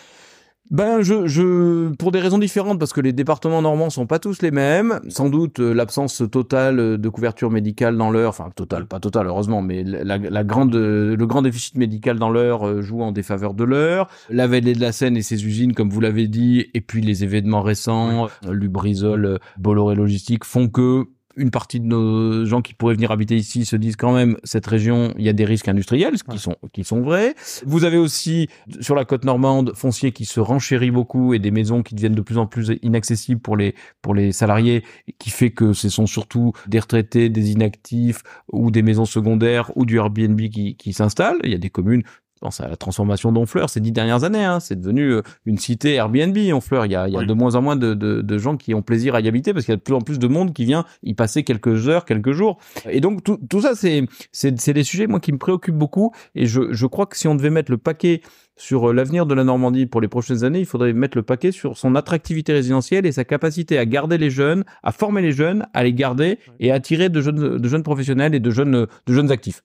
[0.70, 4.42] Ben, je, je, pour des raisons différentes, parce que les départements normands sont pas tous
[4.42, 5.00] les mêmes.
[5.08, 9.62] Sans doute euh, l'absence totale de couverture médicale dans l'heure, enfin totale, pas totale heureusement,
[9.62, 13.64] mais la, la grande, le grand déficit médical dans l'heure euh, joue en défaveur de
[13.64, 14.08] l'heure.
[14.30, 17.24] La vallée de la Seine et ses usines, comme vous l'avez dit, et puis les
[17.24, 21.06] événements récents, Lubrizol, Bolloré Logistique, font que
[21.38, 24.66] une partie de nos gens qui pourraient venir habiter ici se disent quand même cette
[24.66, 27.36] région, il y a des risques industriels qui sont qui sont vrais.
[27.66, 28.50] Vous avez aussi
[28.82, 32.22] sur la côte normande foncier qui se renchérit beaucoup et des maisons qui deviennent de
[32.22, 34.84] plus en plus inaccessibles pour les pour les salariés,
[35.20, 39.86] qui fait que ce sont surtout des retraités, des inactifs ou des maisons secondaires ou
[39.86, 41.40] du Airbnb qui, qui s'installent.
[41.44, 42.04] Il y a des communes
[42.40, 44.44] pense à la transformation d'Honfleur ces dix dernières années.
[44.44, 44.60] Hein.
[44.60, 46.86] C'est devenu euh, une cité Airbnb, Honfleur.
[46.86, 48.74] Il y a, il y a de moins en moins de, de, de, gens qui
[48.74, 50.54] ont plaisir à y habiter parce qu'il y a de plus en plus de monde
[50.54, 52.58] qui vient y passer quelques heures, quelques jours.
[52.90, 56.12] Et donc tout, tout ça, c'est, c'est, c'est des sujets moi qui me préoccupent beaucoup.
[56.36, 58.22] Et je, je crois que si on devait mettre le paquet
[58.58, 61.52] sur euh, l'avenir de la Normandie pour les prochaines années, il faudrait mettre le paquet
[61.52, 65.66] sur son attractivité résidentielle et sa capacité à garder les jeunes, à former les jeunes,
[65.74, 69.14] à les garder et à attirer de jeunes, de jeunes professionnels et de jeunes, de
[69.14, 69.62] jeunes actifs.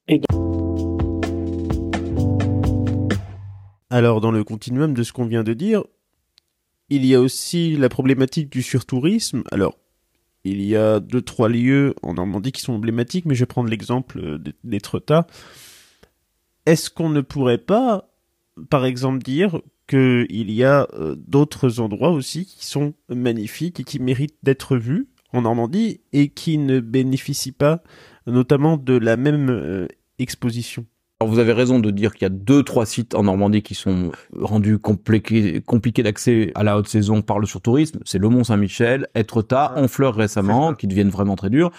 [3.93, 5.85] Alors, dans le continuum de ce qu'on vient de dire,
[6.89, 9.43] il y a aussi la problématique du surtourisme.
[9.53, 9.77] Alors,
[10.45, 13.69] il y a deux, trois lieux en Normandie qui sont emblématiques, mais je vais prendre
[13.69, 15.27] l'exemple d'Étretat.
[16.65, 18.09] Est-ce qu'on ne pourrait pas,
[18.71, 23.99] par exemple, dire qu'il y a euh, d'autres endroits aussi qui sont magnifiques et qui
[23.99, 27.83] méritent d'être vus en Normandie et qui ne bénéficient pas
[28.27, 29.87] notamment de la même euh,
[30.19, 30.87] exposition?
[31.27, 34.13] Vous avez raison de dire qu'il y a deux, trois sites en Normandie qui sont
[34.39, 35.63] rendus compliqués,
[36.03, 38.01] d'accès à la haute saison par le surtourisme.
[38.05, 41.71] C'est le Mont Saint-Michel, Etretat, Honfleur récemment, qui deviennent vraiment très durs.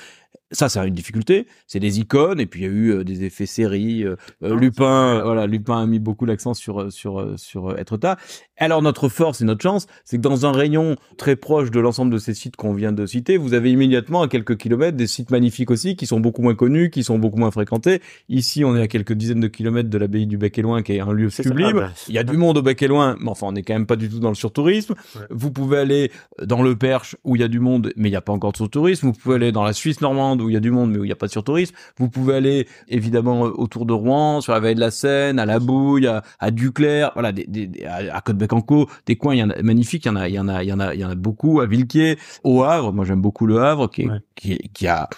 [0.54, 1.48] Ça, c'est une difficulté.
[1.66, 4.04] C'est des icônes et puis il y a eu euh, des effets séries.
[4.04, 8.18] Euh, euh, Lupin, voilà, Lupin a mis beaucoup l'accent sur sur sur Etretat.
[8.58, 12.14] Alors notre force et notre chance, c'est que dans un rayon très proche de l'ensemble
[12.14, 15.32] de ces sites qu'on vient de citer, vous avez immédiatement à quelques kilomètres des sites
[15.32, 18.00] magnifiques aussi qui sont beaucoup moins connus, qui sont beaucoup moins fréquentés.
[18.30, 20.94] Ici, on est à quelques dizaines de kilomètres de l'abbaye du Bec et Loin, qui
[20.94, 21.68] est un lieu sublime.
[21.70, 23.64] Ah bah, il y a du monde au Bec et Loin, mais enfin, on n'est
[23.64, 24.94] quand même pas du tout dans le surtourisme.
[25.32, 28.18] Vous pouvez aller dans le Perche où il y a du monde, mais il n'y
[28.18, 29.08] a pas encore de surtourisme.
[29.08, 31.04] Vous pouvez aller dans la Suisse normande où il y a du monde, mais où
[31.04, 31.76] il n'y a pas de surtourisme.
[31.98, 35.60] Vous pouvez aller évidemment autour de Rouen, sur la vallée de la Seine, à la
[35.60, 39.62] Bouille, à, Duclair, voilà, des, des, à, à Côte-Bec-en-Caux, des coins, il y en a
[39.62, 41.06] magnifiques, il y en a, il y en a, il y en a, il y
[41.06, 42.94] en a beaucoup à Villequier, au Havre.
[42.94, 45.10] Moi, j'aime beaucoup le Havre, qui, qui, qui a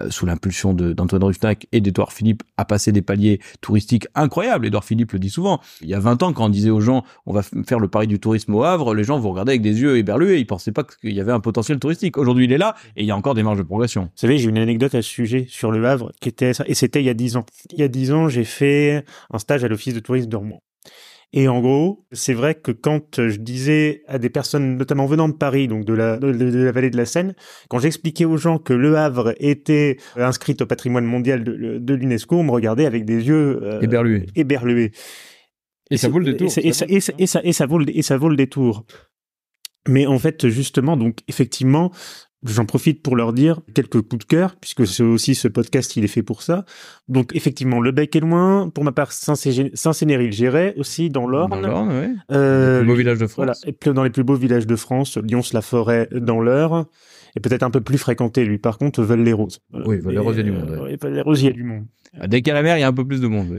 [0.00, 4.64] euh, sous l'impulsion d'Antoine Rufnac et d'Edouard Philippe, a passé des paliers touristiques incroyables.
[4.64, 5.60] Edouard Philippe le dit souvent.
[5.82, 8.06] Il y a 20 ans, quand on disait aux gens, on va faire le pari
[8.06, 10.38] du tourisme au Havre, les gens vous regardaient avec des yeux éberlués.
[10.38, 12.16] Ils pensaient pas qu'il y avait un potentiel touristique.
[12.16, 14.04] Aujourd'hui, il est là et il y a encore des marges de progression.
[14.04, 17.00] Vous savez, j'ai une anecdote à ce sujet sur le Havre qui était et c'était
[17.00, 17.46] il y a 10 ans.
[17.72, 20.62] Il y a 10 ans, j'ai fait un stage à l'office de tourisme de Rouen.
[21.36, 25.34] Et en gros, c'est vrai que quand je disais à des personnes, notamment venant de
[25.34, 27.34] Paris, donc de la, de, la vallée de la Seine,
[27.68, 32.36] quand j'expliquais aux gens que Le Havre était inscrit au patrimoine mondial de, de l'UNESCO,
[32.36, 34.26] on me regardait avec des yeux euh, éberlués.
[34.36, 34.92] éberlués.
[35.90, 36.46] Et, ça vaut le détour.
[36.46, 38.86] Et ça, et, ça, et, ça, et ça vaut le, et ça vaut le détour.
[39.88, 41.90] Mais en fait, justement, donc effectivement,
[42.44, 46.04] J'en profite pour leur dire quelques coups de cœur, puisque c'est aussi ce podcast, il
[46.04, 46.66] est fait pour ça.
[47.08, 48.68] Donc, effectivement, le bec est loin.
[48.68, 51.50] Pour ma part, Saint-Cénéry-le-Géret aussi, dans l'Orne.
[51.50, 52.14] Dans l'Orne, oui.
[52.30, 53.36] Euh, les plus beaux villages de France.
[53.36, 56.86] Voilà, dans les plus beaux villages de France, Lyons-la-Forêt dans l'Eure.
[57.36, 59.60] Et peut-être un peu plus fréquenté, lui, par contre, Val-les-Roses.
[59.72, 60.80] Oui, Val-les-Roses, il y a du monde.
[60.82, 61.86] Oui, Val-les-Roses, il y a du monde.
[62.26, 63.58] Dès qu'à la mer, il y a un peu plus de monde.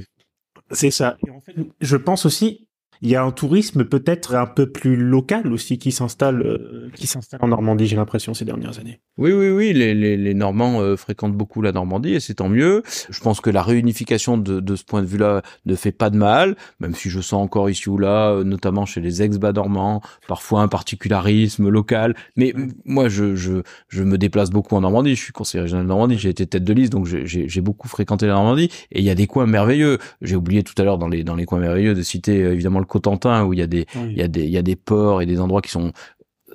[0.72, 1.18] C'est ça.
[1.26, 2.68] Et en fait, je pense aussi,
[3.02, 7.08] il y a un tourisme peut-être un peu plus local aussi qui s'installe euh, qui
[7.08, 9.00] s'installe en Normandie, j'ai l'impression ces dernières années.
[9.18, 12.50] Oui, oui, oui, les, les, les Normands euh, fréquentent beaucoup la Normandie et c'est tant
[12.50, 12.84] mieux.
[13.10, 16.18] Je pense que la réunification de, de ce point de vue-là ne fait pas de
[16.18, 20.02] mal, même si je sens encore ici ou là, euh, notamment chez les ex-bas normands,
[20.28, 22.16] parfois un particularisme local.
[22.36, 22.54] Mais
[22.84, 25.16] moi, je, je, je me déplace beaucoup en Normandie.
[25.16, 28.28] Je suis conseiller régional de Normandie, j'ai été tête de liste, donc j'ai beaucoup fréquenté
[28.28, 29.98] la Normandie et il y a des coins merveilleux.
[30.22, 32.88] J'ai oublié tout à l'heure dans les dans les coins merveilleux de citer évidemment le
[32.88, 35.22] Cotentin où il y a des il y a des il y a des ports
[35.22, 35.92] et des endroits qui sont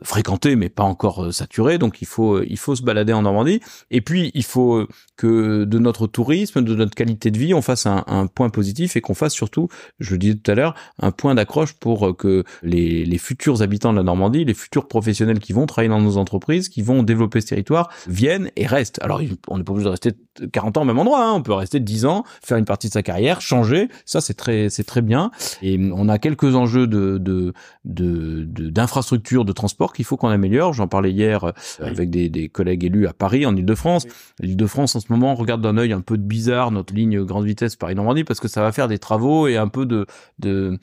[0.03, 3.61] fréquenté mais pas encore saturé, donc il faut il faut se balader en Normandie.
[3.91, 4.87] Et puis il faut
[5.17, 8.97] que de notre tourisme, de notre qualité de vie, on fasse un, un point positif
[8.97, 12.45] et qu'on fasse surtout, je le disais tout à l'heure, un point d'accroche pour que
[12.63, 16.17] les, les futurs habitants de la Normandie, les futurs professionnels qui vont travailler dans nos
[16.17, 19.01] entreprises, qui vont développer ce territoire, viennent et restent.
[19.03, 20.13] Alors on n'est pas obligé de rester
[20.53, 21.33] 40 ans au même endroit, hein.
[21.33, 24.69] on peut rester 10 ans, faire une partie de sa carrière, changer, ça c'est très
[24.71, 25.31] c'est très bien.
[25.63, 27.53] Et on a quelques enjeux de de
[27.85, 30.72] d'infrastructures de, de, transport qu'il faut qu'on améliore.
[30.72, 34.07] J'en parlais hier euh, avec des, des, collègues élus à Paris, en Ile-de-France.
[34.40, 38.24] L'Île-de-France en ce moment regarde d'un œil un peu bizarre notre ligne grande vitesse Paris-Normandie
[38.24, 40.07] parce que ça va faire des travaux et un peu de
[40.38, 40.79] de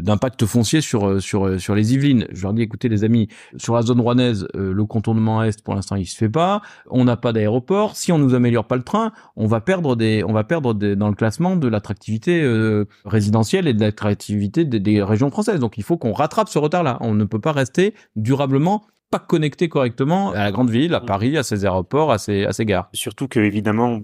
[0.00, 2.26] d'impact foncier sur sur sur les Yvelines.
[2.30, 5.74] Je leur dis écoutez les amis, sur la zone rouennaise, euh, le contournement est pour
[5.74, 6.60] l'instant il se fait pas.
[6.90, 7.96] On n'a pas d'aéroport.
[7.96, 10.96] Si on nous améliore pas le train, on va perdre des on va perdre des,
[10.96, 15.60] dans le classement de l'attractivité euh, résidentielle et de l'attractivité des, des régions françaises.
[15.60, 16.98] Donc il faut qu'on rattrape ce retard-là.
[17.00, 21.38] On ne peut pas rester durablement pas connecté correctement à la grande ville, à Paris,
[21.38, 22.90] à ses aéroports, à ses, à ses gares.
[22.92, 24.00] Surtout que, évidemment,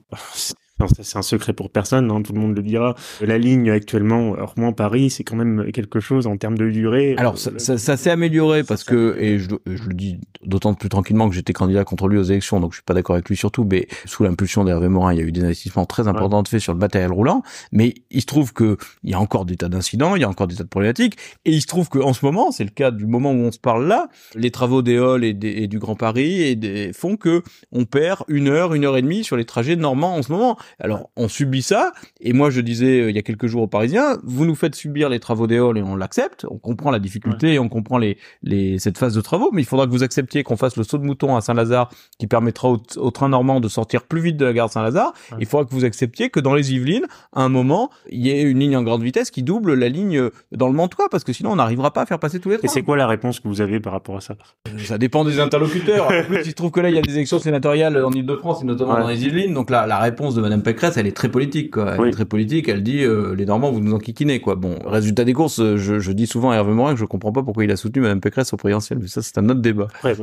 [1.03, 2.95] c'est un secret pour personne, hein, tout le monde le dira.
[3.21, 7.15] La ligne actuellement, Rouen-Paris, c'est quand même quelque chose en termes de durée.
[7.17, 10.89] Alors ça, ça, ça s'est amélioré parce que, et je, je le dis d'autant plus
[10.89, 13.37] tranquillement que j'étais candidat contre lui aux élections, donc je suis pas d'accord avec lui
[13.37, 16.49] surtout, mais sous l'impulsion d'Hervé Morin, il y a eu des investissements très importants de
[16.49, 19.57] faits sur le matériel roulant, mais il se trouve que il y a encore des
[19.57, 21.99] tas d'incidents, il y a encore des tas de problématiques, et il se trouve que
[21.99, 24.83] en ce moment, c'est le cas du moment où on se parle là, les travaux
[24.83, 28.85] d'Éole et, et, du Grand Paris et des, font que on perd une heure, une
[28.85, 30.59] heure et demie sur les trajets normands en ce moment.
[30.81, 33.69] Alors, on subit ça, et moi je disais euh, il y a quelques jours aux
[33.69, 37.55] Parisiens, vous nous faites subir les travaux d'Éole et on l'accepte, on comprend la difficulté
[37.55, 40.43] et on comprend les, les, cette phase de travaux, mais il faudra que vous acceptiez
[40.43, 44.03] qu'on fasse le saut de mouton à Saint-Lazare, qui permettra au, train normand de sortir
[44.03, 45.13] plus vite de la gare Saint-Lazare.
[45.39, 48.43] Il faudra que vous acceptiez que dans les Yvelines, à un moment, il y ait
[48.43, 51.33] une ligne en grande vitesse qui double la ligne euh, dans le Mantois, parce que
[51.33, 52.67] sinon on n'arrivera pas à faire passer tous les trains.
[52.67, 54.35] Et c'est quoi la réponse que vous avez par rapport à ça?
[54.69, 56.09] Euh, Ça dépend des interlocuteurs.
[56.31, 58.99] il se trouve que là, il y a des élections sénatoriales en Ile-de-France et notamment
[58.99, 61.97] dans les Yvelines, donc là, la réponse de Madame Pécresse, elle est très politique, quoi.
[61.99, 62.69] Elle est très politique.
[62.69, 64.55] Elle dit euh, les Normands, vous nous enquiquinez, quoi.
[64.55, 67.43] Bon, résultat des courses, je, je dis souvent à Hervé Morin que je comprends pas
[67.43, 69.89] pourquoi il a soutenu Madame Pécresse au présidentiel, mais ça, c'est un autre débat.
[70.05, 70.15] Ouais,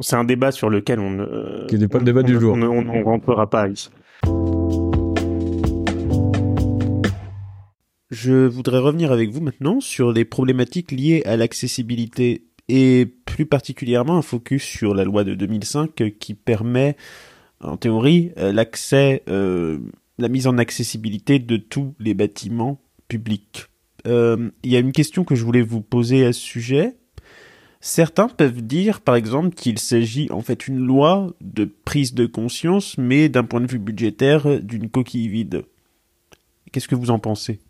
[0.00, 1.66] c'est un débat sur lequel on ne.
[1.68, 2.52] Qui n'est pas le débat du jour.
[2.52, 3.88] On ne rentrera pas ici.
[8.10, 14.18] Je voudrais revenir avec vous maintenant sur les problématiques liées à l'accessibilité et plus particulièrement
[14.18, 16.94] un focus sur la loi de 2005 qui permet
[17.60, 19.78] en théorie euh, l'accès euh,
[20.18, 23.66] la mise en accessibilité de tous les bâtiments publics.
[24.06, 26.96] Euh, il y a une question que je voulais vous poser à ce sujet.
[27.80, 32.98] Certains peuvent dire, par exemple, qu'il s'agit en fait une loi de prise de conscience,
[32.98, 35.64] mais d'un point de vue budgétaire, d'une coquille vide.
[36.72, 37.60] Qu'est-ce que vous en pensez?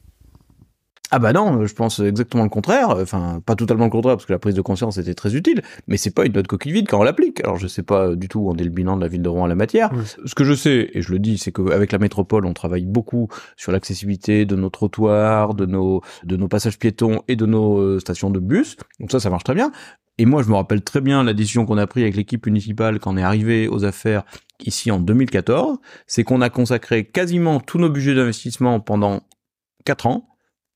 [1.10, 2.90] Ah bah non, je pense exactement le contraire.
[2.90, 5.96] Enfin, pas totalement le contraire parce que la prise de conscience était très utile, mais
[5.96, 7.40] c'est pas une note coquille vide quand on l'applique.
[7.44, 9.28] Alors je sais pas du tout où on est le bilan de la ville de
[9.28, 9.90] Rouen à la matière.
[10.24, 13.28] Ce que je sais et je le dis, c'est qu'avec la métropole, on travaille beaucoup
[13.56, 18.00] sur l'accessibilité de nos trottoirs, de nos de nos passages piétons et de nos euh,
[18.00, 18.76] stations de bus.
[19.00, 19.72] Donc ça, ça marche très bien.
[20.18, 22.98] Et moi, je me rappelle très bien la décision qu'on a prise avec l'équipe municipale
[22.98, 24.24] quand on est arrivé aux affaires
[24.66, 29.22] ici en 2014, c'est qu'on a consacré quasiment tous nos budgets d'investissement pendant
[29.84, 30.28] quatre ans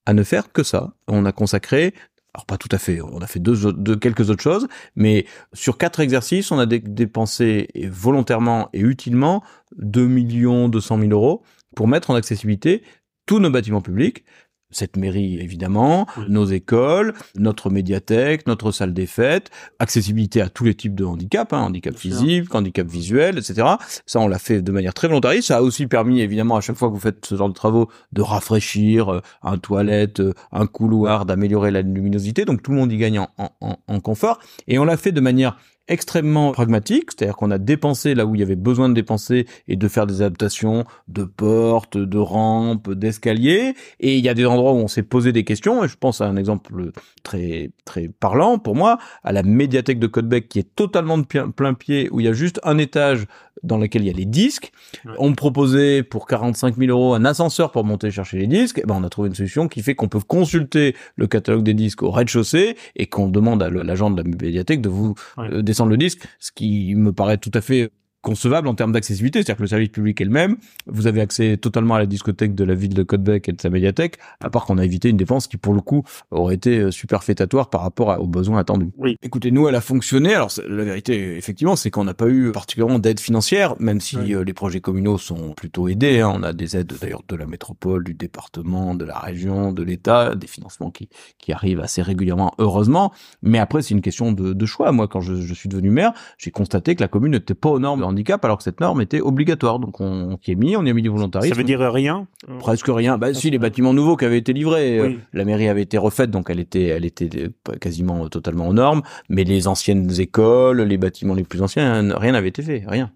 [0.06, 0.94] à ne faire que ça.
[1.08, 1.94] On a consacré
[2.34, 6.00] alors pas tout à fait, on a fait deux, quelques autres choses, mais sur quatre
[6.00, 9.42] exercices, on a dépensé volontairement et utilement
[9.76, 11.42] 2 millions 200 000 euros
[11.76, 12.82] pour mettre en accessibilité
[13.26, 14.24] tous nos bâtiments publics,
[14.72, 20.74] cette mairie évidemment, nos écoles, notre médiathèque, notre salle des fêtes, accessibilité à tous les
[20.74, 23.66] types de handicap, hein, handicap physique, handicap visuel, etc.
[24.06, 25.48] Ça, on l'a fait de manière très volontariste.
[25.48, 27.88] Ça a aussi permis évidemment à chaque fois que vous faites ce genre de travaux
[28.12, 32.44] de rafraîchir euh, un toilette, euh, un couloir, d'améliorer la luminosité.
[32.44, 34.38] Donc tout le monde y gagne en, en, en confort.
[34.68, 35.56] Et on l'a fait de manière
[35.88, 39.76] extrêmement pragmatique, c'est-à-dire qu'on a dépensé là où il y avait besoin de dépenser et
[39.76, 44.72] de faire des adaptations de portes, de rampes, d'escaliers, et il y a des endroits
[44.72, 46.92] où on s'est posé des questions, et je pense à un exemple
[47.22, 51.74] très très parlant pour moi, à la médiathèque de Codebec qui est totalement de plein
[51.74, 53.26] pied, où il y a juste un étage
[53.62, 54.72] dans lequel il y a les disques.
[55.18, 58.78] On me proposait pour 45 000 euros un ascenseur pour monter chercher les disques.
[58.78, 61.74] Et ben on a trouvé une solution qui fait qu'on peut consulter le catalogue des
[61.74, 65.90] disques au rez-de-chaussée et qu'on demande à l'agent de la médiathèque de vous euh, descendre
[65.90, 67.90] le disque, ce qui me paraît tout à fait
[68.22, 70.56] concevable en termes d'accessibilité, c'est-à-dire que le service public est le même,
[70.86, 73.68] vous avez accès totalement à la discothèque de la ville de Côte-Bec et de sa
[73.68, 76.90] médiathèque, à part qu'on a évité une dépense qui pour le coup aurait été euh,
[76.90, 78.90] superfétatoire par rapport aux besoins attendus.
[78.96, 79.16] Oui.
[79.22, 83.00] Écoutez, nous elle a fonctionné, alors la vérité effectivement c'est qu'on n'a pas eu particulièrement
[83.00, 86.32] d'aide financière, même si euh, les projets communaux sont plutôt aidés, hein.
[86.34, 90.36] on a des aides d'ailleurs de la métropole, du département, de la région, de l'État,
[90.36, 91.08] des financements qui,
[91.38, 94.92] qui arrivent assez régulièrement, heureusement, mais après c'est une question de, de choix.
[94.92, 97.80] Moi quand je, je suis devenu maire, j'ai constaté que la commune n'était pas aux
[97.80, 99.78] normes handicap alors que cette norme était obligatoire.
[99.78, 101.54] Donc on, y est mis, on y a mis du volontarisme.
[101.54, 102.26] Ça veut dire rien
[102.60, 103.18] Presque rien.
[103.18, 106.30] Bah si, les bâtiments nouveaux qui avaient été livrés, euh, la mairie avait été refaite,
[106.30, 109.02] donc elle était, elle était euh, quasiment totalement aux normes.
[109.28, 113.10] Mais les anciennes écoles, les bâtiments les plus anciens, rien n'avait été fait, rien.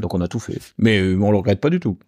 [0.00, 0.58] Donc on a tout fait.
[0.78, 1.98] Mais euh, on le regrette pas du tout.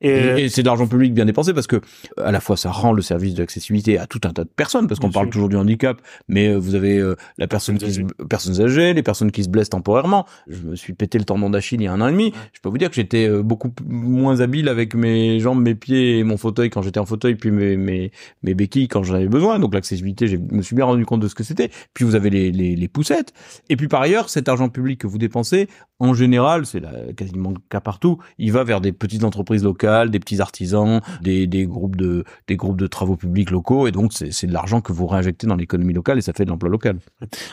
[0.00, 1.80] Et, c'est de l'argent public bien dépensé parce que
[2.22, 4.86] à la fois ça rend le service de l'accessibilité à tout un tas de personnes
[4.86, 8.00] parce qu'on parle toujours du handicap, mais euh, vous avez euh, la personne qui se,
[8.28, 10.26] personnes âgées, les personnes qui se blessent temporairement.
[10.48, 12.32] Je me suis pété le tendon d'Achille il y a un an et demi.
[12.52, 16.18] Je peux vous dire que j'étais euh, beaucoup moins habile avec mes jambes, mes pieds
[16.18, 18.10] et mon fauteuil quand j'étais en fauteuil, puis mes mes,
[18.42, 19.58] mes béquilles quand j'en avais besoin.
[19.58, 21.70] Donc l'accessibilité, je me suis bien rendu compte de ce que c'était.
[21.94, 23.32] Puis vous avez les, les, les poussettes.
[23.68, 25.68] Et puis par ailleurs, cet argent public que vous dépensez,
[25.98, 26.82] en général, c'est
[27.16, 31.46] quasiment le cas partout, il va vers des petites entreprises locales, des petits artisans, des,
[31.46, 34.92] des groupes de des groupes de travaux publics locaux, et donc c'est de l'argent que
[34.92, 36.98] vous réinjectez dans l'économie locale et ça fait de l'emploi local.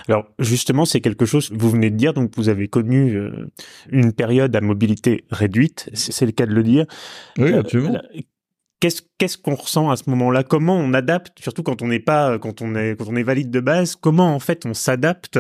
[0.08, 3.50] Alors justement, c'est quelque chose que vous venez de dire, donc vous avez connu euh,
[3.90, 6.86] une période à mobilité réduite, c'est le cas de le dire.
[7.38, 7.96] Oui, absolument.
[7.96, 8.22] Euh,
[8.80, 10.44] qu'est-ce qu'est-ce qu'on ressent à ce moment-là?
[10.44, 13.52] Comment on adapte, surtout quand on n'est pas, quand on est, quand on est valide
[13.52, 15.40] de base Comment en fait on s'adapte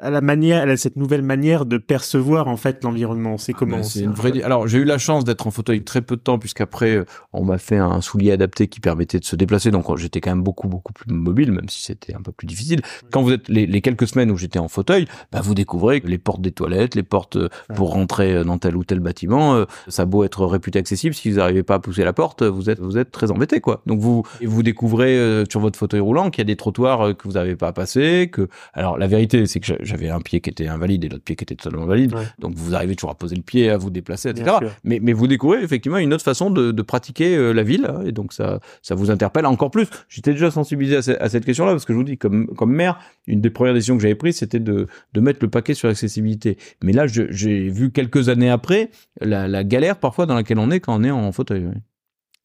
[0.00, 3.38] à la manière, à cette nouvelle manière de percevoir en fait l'environnement.
[3.38, 4.42] C'est ah, comment C'est une vraie.
[4.42, 7.44] Alors j'ai eu la chance d'être en fauteuil très peu de temps puisqu'après euh, on
[7.44, 10.42] m'a fait un soulier adapté qui permettait de se déplacer, donc euh, j'étais quand même
[10.42, 12.82] beaucoup beaucoup plus mobile, même si c'était un peu plus difficile.
[13.10, 16.18] Quand vous êtes les, quelques semaines où j'étais en fauteuil, bah, vous découvrez que les
[16.18, 20.04] portes des toilettes, les portes euh, pour rentrer dans tel ou tel bâtiment, ça a
[20.06, 22.98] beau être réputé accessible, si vous n'arrivez pas à pousser la porte, vous êtes vous
[22.98, 23.82] êtes très embêté quoi.
[23.86, 27.32] Donc vous vous découvrez sur votre fauteuil roulant qu'il y a des trottoirs que vous
[27.34, 30.68] n'avez pas à passer, que alors la vérité c'est que j'avais un pied qui était
[30.68, 32.14] invalide et l'autre pied qui était totalement valide.
[32.38, 34.56] Donc vous arrivez toujours à poser le pied, à vous déplacer, etc.
[34.84, 38.02] Mais, mais vous découvrez effectivement une autre façon de, de pratiquer euh, la ville hein,
[38.04, 39.86] et donc ça, ça vous interpelle encore plus.
[40.08, 43.40] J'étais déjà sensibilisé à, cette question-là parce que je vous dis, comme, comme maire, une
[43.40, 46.58] des premières décisions que j'avais prises, c'était de, de mettre le paquet sur l'accessibilité.
[46.82, 50.80] Mais là, j'ai vu quelques années après la, la, galère parfois dans laquelle on est
[50.80, 51.68] quand on est en fauteuil.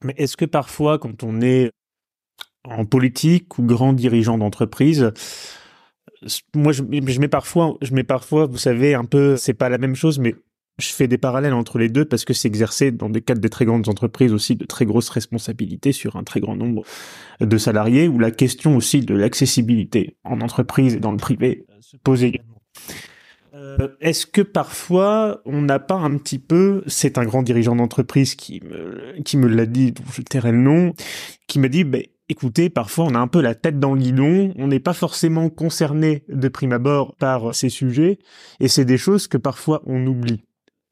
[0.04, 1.72] Mais est-ce que parfois, quand on est
[2.64, 5.12] en politique ou grand dirigeant d'entreprise,
[6.56, 9.96] moi je, mets parfois je mets parfois vous savez un peu c'est pas la même
[9.96, 10.36] chose mais
[10.78, 13.50] je fais des parallèles entre les deux parce que c'est exercé dans des cadres des
[13.50, 16.84] très grandes entreprises aussi de très grosses responsabilités sur un très grand nombre
[17.42, 21.98] de salariés où la question aussi de l'accessibilité en entreprise et dans le privé se
[21.98, 22.62] pose également.
[23.54, 28.36] Euh, Est-ce que parfois on n'a pas un petit peu, c'est un grand dirigeant d'entreprise
[28.36, 30.94] qui me, qui me l'a dit, dont je tairai le nom,
[31.48, 34.54] qui me dit, ben, écoutez, parfois on a un peu la tête dans le guidon,
[34.58, 38.20] on n'est pas forcément concerné de prime abord par ces sujets,
[38.60, 40.44] et c'est des choses que parfois on oublie.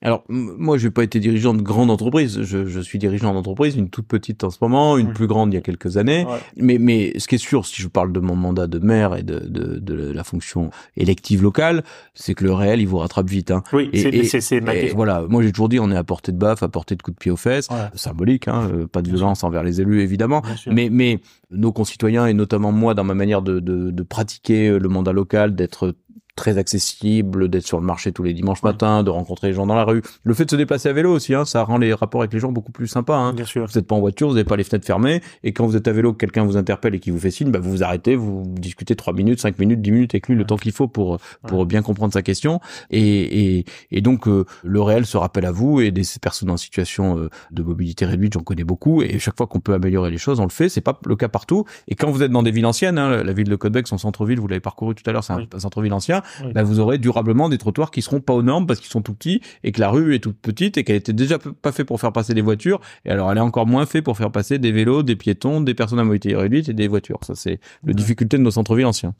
[0.03, 2.43] Alors moi, je n'ai pas été dirigeant de grande entreprise.
[2.43, 5.55] Je, je suis dirigeant d'entreprise, une toute petite en ce moment, une plus grande il
[5.55, 6.27] y a quelques années.
[6.55, 9.23] Mais, mais ce qui est sûr, si je parle de mon mandat de maire et
[9.23, 11.83] de, de, de la fonction élective locale,
[12.13, 13.49] c'est que le réel, il vous rattrape vite.
[13.49, 13.63] Hein.
[13.73, 14.59] Oui, c'est
[14.93, 17.11] Voilà, moi j'ai toujours dit, on est à portée de baffe, à portée de coup
[17.11, 20.43] de pied aux fesses, symbolique, hein, euh, pas de violence envers les élus évidemment.
[20.67, 21.19] Mais, mais
[21.49, 25.55] nos concitoyens et notamment moi, dans ma manière de, de, de pratiquer le mandat local,
[25.55, 25.95] d'être
[26.37, 29.75] très accessible, d'être sur le marché tous les dimanches matins, de rencontrer les gens dans
[29.75, 30.01] la rue.
[30.23, 32.39] Le fait de se déplacer à vélo aussi, hein, ça rend les rapports avec les
[32.39, 33.17] gens beaucoup plus sympas.
[33.17, 33.33] Hein.
[33.33, 33.65] Bien sûr.
[33.65, 35.87] Vous n'êtes pas en voiture, vous n'avez pas les fenêtres fermées, et quand vous êtes
[35.87, 38.43] à vélo, quelqu'un vous interpelle et qui vous fait signe, bah, vous vous arrêtez, vous
[38.47, 41.17] discutez trois minutes, cinq minutes, dix minutes avec lui, le temps qu'il faut pour
[41.47, 42.59] pour bien comprendre sa question.
[42.89, 46.57] Et, et, et donc euh, le réel se rappelle à vous et des personnes en
[46.57, 50.17] situation euh, de mobilité réduite, j'en connais beaucoup, et chaque fois qu'on peut améliorer les
[50.17, 50.69] choses, on le fait.
[50.69, 51.65] C'est pas le cas partout.
[51.87, 54.39] Et quand vous êtes dans des villes anciennes, hein, la ville de Codbec, son centre-ville,
[54.39, 56.21] vous l'avez parcouru tout à l'heure, c'est un, centre-ville ancien,
[56.53, 59.13] bah, vous aurez durablement des trottoirs qui seront pas aux normes parce qu'ils sont tout
[59.13, 61.99] petits et que la rue est toute petite et qu'elle était déjà pas fait pour
[61.99, 64.71] faire passer des voitures et alors elle est encore moins fait pour faire passer des
[64.71, 67.19] vélos, des piétons, des personnes à mobilité réduite et des voitures.
[67.23, 69.13] Ça c'est la difficulté de nos centres-villes anciens.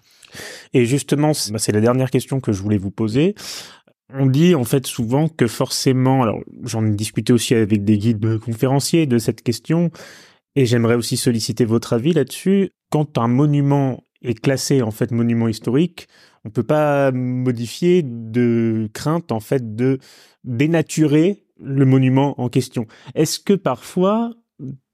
[0.74, 3.36] Et justement, bah, c'est la dernière question que je voulais vous poser.
[4.14, 8.40] On dit en fait souvent que forcément, alors j'en ai discuté aussi avec des guides
[8.40, 9.92] conférenciers de cette question,
[10.56, 12.72] et j'aimerais aussi solliciter votre avis là-dessus.
[12.90, 16.08] Quand un monument est classé en fait monument historique,
[16.48, 20.00] on peut pas modifier de crainte en fait de
[20.46, 22.88] dénaturer le monument en question.
[23.16, 24.34] Est-ce que parfois,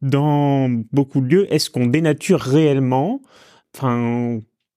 [0.01, 3.21] dans beaucoup de lieux, est-ce qu'on dénature réellement?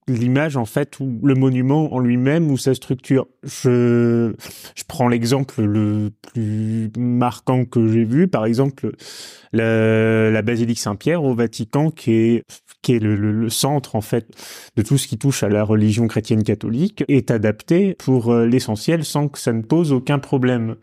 [0.09, 3.27] L'image en fait ou le monument en lui-même ou sa structure.
[3.43, 4.35] Je
[4.75, 8.93] je prends l'exemple le plus marquant que j'ai vu, par exemple
[9.53, 12.45] la, la basilique Saint-Pierre au Vatican, qui est
[12.83, 14.29] qui est le, le, centre en fait
[14.77, 19.05] de tout ce qui touche à la religion chrétienne catholique, est adapté pour euh, l'essentiel
[19.05, 20.77] sans que ça ne pose aucun problème.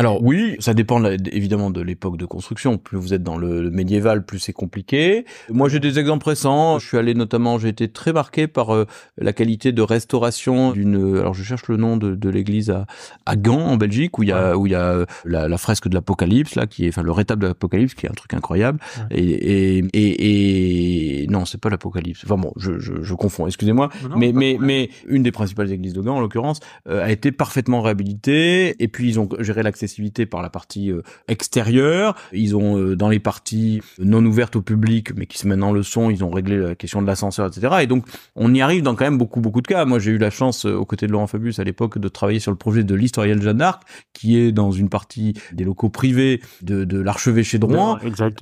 [0.00, 2.78] Alors oui, ça dépend évidemment de l'époque de construction.
[2.78, 5.26] Plus vous êtes dans le, médiéval, plus c'est compliqué.
[5.50, 6.78] Moi, j'ai des exemples récents.
[6.78, 8.86] Je suis allé notamment, j'ai été très marqué par euh,
[9.18, 11.18] la qualité de restauration d'une.
[11.18, 12.86] Alors, je cherche le nom de, de l'église à,
[13.26, 15.58] à Gand en Belgique où il y a où il y a euh, la, la
[15.58, 18.32] fresque de l'Apocalypse là, qui est enfin le rétable de l'Apocalypse, qui est un truc
[18.32, 18.80] incroyable.
[19.10, 22.22] Et, et, et, et non, c'est pas l'Apocalypse.
[22.24, 23.46] Enfin bon, je, je, je confonds.
[23.46, 23.90] Excusez-moi.
[24.16, 27.82] Mais mais mais une des principales églises de Gand en l'occurrence euh, a été parfaitement
[27.82, 28.82] réhabilitée.
[28.82, 29.89] Et puis ils ont géré l'accès
[30.28, 32.16] par la partie euh, extérieure.
[32.32, 35.82] Ils ont euh, dans les parties non ouvertes au public, mais qui se maintenant le
[35.82, 37.76] son, ils ont réglé la question de l'ascenseur, etc.
[37.82, 38.04] Et donc
[38.36, 39.84] on y arrive dans quand même beaucoup beaucoup de cas.
[39.84, 42.40] Moi j'ai eu la chance euh, aux côtés de Laurent Fabius à l'époque de travailler
[42.40, 43.82] sur le projet de l'historienne Jeanne d'Arc,
[44.12, 47.98] qui est dans une partie des locaux privés de, de l'archevêché de Rouen.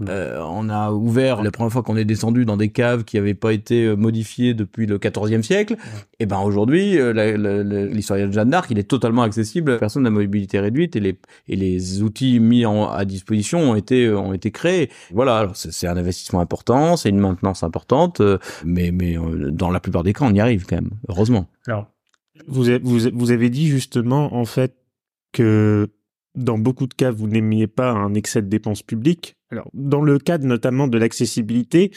[0.09, 3.35] Euh, on a ouvert la première fois qu'on est descendu dans des caves qui n'avaient
[3.35, 5.77] pas été modifiées depuis le XIVe siècle.
[6.19, 6.99] Et ben aujourd'hui,
[7.93, 11.57] l'historienne Jeanne d'Arc, il est totalement accessible à personnes à mobilité réduite et les et
[11.57, 14.91] les outils mis à disposition ont été ont été créés.
[15.13, 19.81] Voilà, c'est un investissement important, c'est une maintenance importante, euh, mais mais euh, dans la
[19.81, 21.47] plupart des cas, on y arrive quand même, heureusement.
[21.67, 21.87] Alors,
[22.47, 24.77] vous avez, vous avez dit justement en fait
[25.33, 25.89] que
[26.35, 29.37] dans beaucoup de cas, vous n'aimiez pas un excès de dépenses publiques.
[29.51, 31.91] Alors, dans le cadre notamment de l'accessibilité,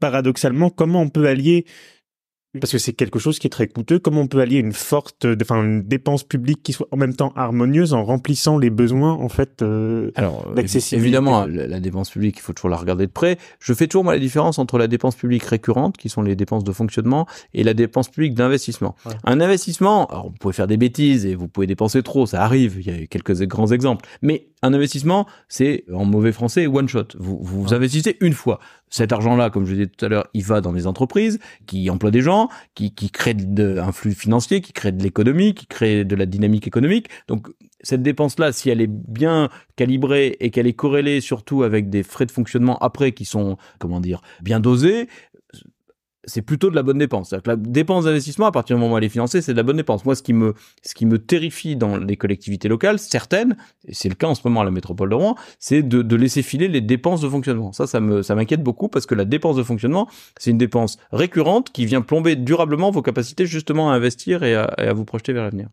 [0.00, 1.66] paradoxalement, comment on peut allier
[2.58, 3.98] parce que c'est quelque chose qui est très coûteux.
[3.98, 7.32] Comment on peut allier une forte, enfin une dépense publique qui soit en même temps
[7.36, 10.52] harmonieuse en remplissant les besoins en fait euh, Alors
[10.92, 13.38] évidemment, la, dépense publique, il faut toujours la regarder de près.
[13.60, 16.64] Je fais toujours moi la différence entre la dépense publique récurrente, qui sont les dépenses
[16.64, 18.94] de fonctionnement, et la dépense publique d'investissement.
[19.24, 22.76] Un investissement, alors vous pouvez faire des bêtises et vous pouvez dépenser trop, ça arrive.
[22.80, 27.08] Il y a quelques grands exemples, mais un investissement, c'est en mauvais français one shot.
[27.18, 28.60] Vous vous investissez une fois.
[28.90, 32.10] Cet argent-là, comme je disais tout à l'heure, il va dans des entreprises qui emploient
[32.10, 36.04] des gens, qui, qui créent de, un flux financier, qui créent de l'économie, qui créent
[36.04, 37.08] de la dynamique économique.
[37.28, 37.48] Donc
[37.82, 42.26] cette dépense-là, si elle est bien calibrée et qu'elle est corrélée surtout avec des frais
[42.26, 45.08] de fonctionnement après qui sont, comment dire, bien dosés,
[46.28, 47.30] c'est plutôt de la bonne dépense.
[47.30, 49.64] Que la dépense d'investissement, à partir du moment où elle est financée, c'est de la
[49.64, 50.04] bonne dépense.
[50.04, 50.54] Moi, ce qui me,
[50.84, 53.56] ce qui me terrifie dans les collectivités locales, certaines,
[53.86, 56.16] et c'est le cas en ce moment à la métropole de Rouen, c'est de, de
[56.16, 57.72] laisser filer les dépenses de fonctionnement.
[57.72, 60.08] Ça, ça me, ça m'inquiète beaucoup parce que la dépense de fonctionnement,
[60.38, 64.64] c'est une dépense récurrente qui vient plomber durablement vos capacités justement à investir et à,
[64.64, 65.68] à vous projeter vers l'avenir.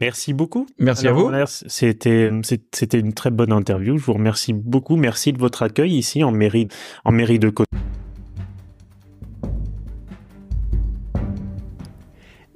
[0.00, 0.66] Merci beaucoup.
[0.78, 1.30] Merci à vous.
[1.66, 2.30] C'était
[2.72, 3.98] c'était une très bonne interview.
[3.98, 4.96] Je vous remercie beaucoup.
[4.96, 6.68] Merci de votre accueil ici en mairie
[7.04, 7.66] en mairie de Côte.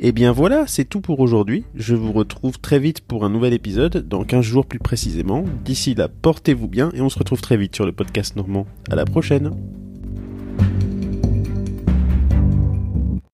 [0.04, 1.64] Et eh bien voilà, c'est tout pour aujourd'hui.
[1.76, 5.44] Je vous retrouve très vite pour un nouvel épisode, dans 15 jours plus précisément.
[5.64, 8.66] D'ici là, portez-vous bien et on se retrouve très vite sur le podcast normand.
[8.90, 9.52] À la prochaine!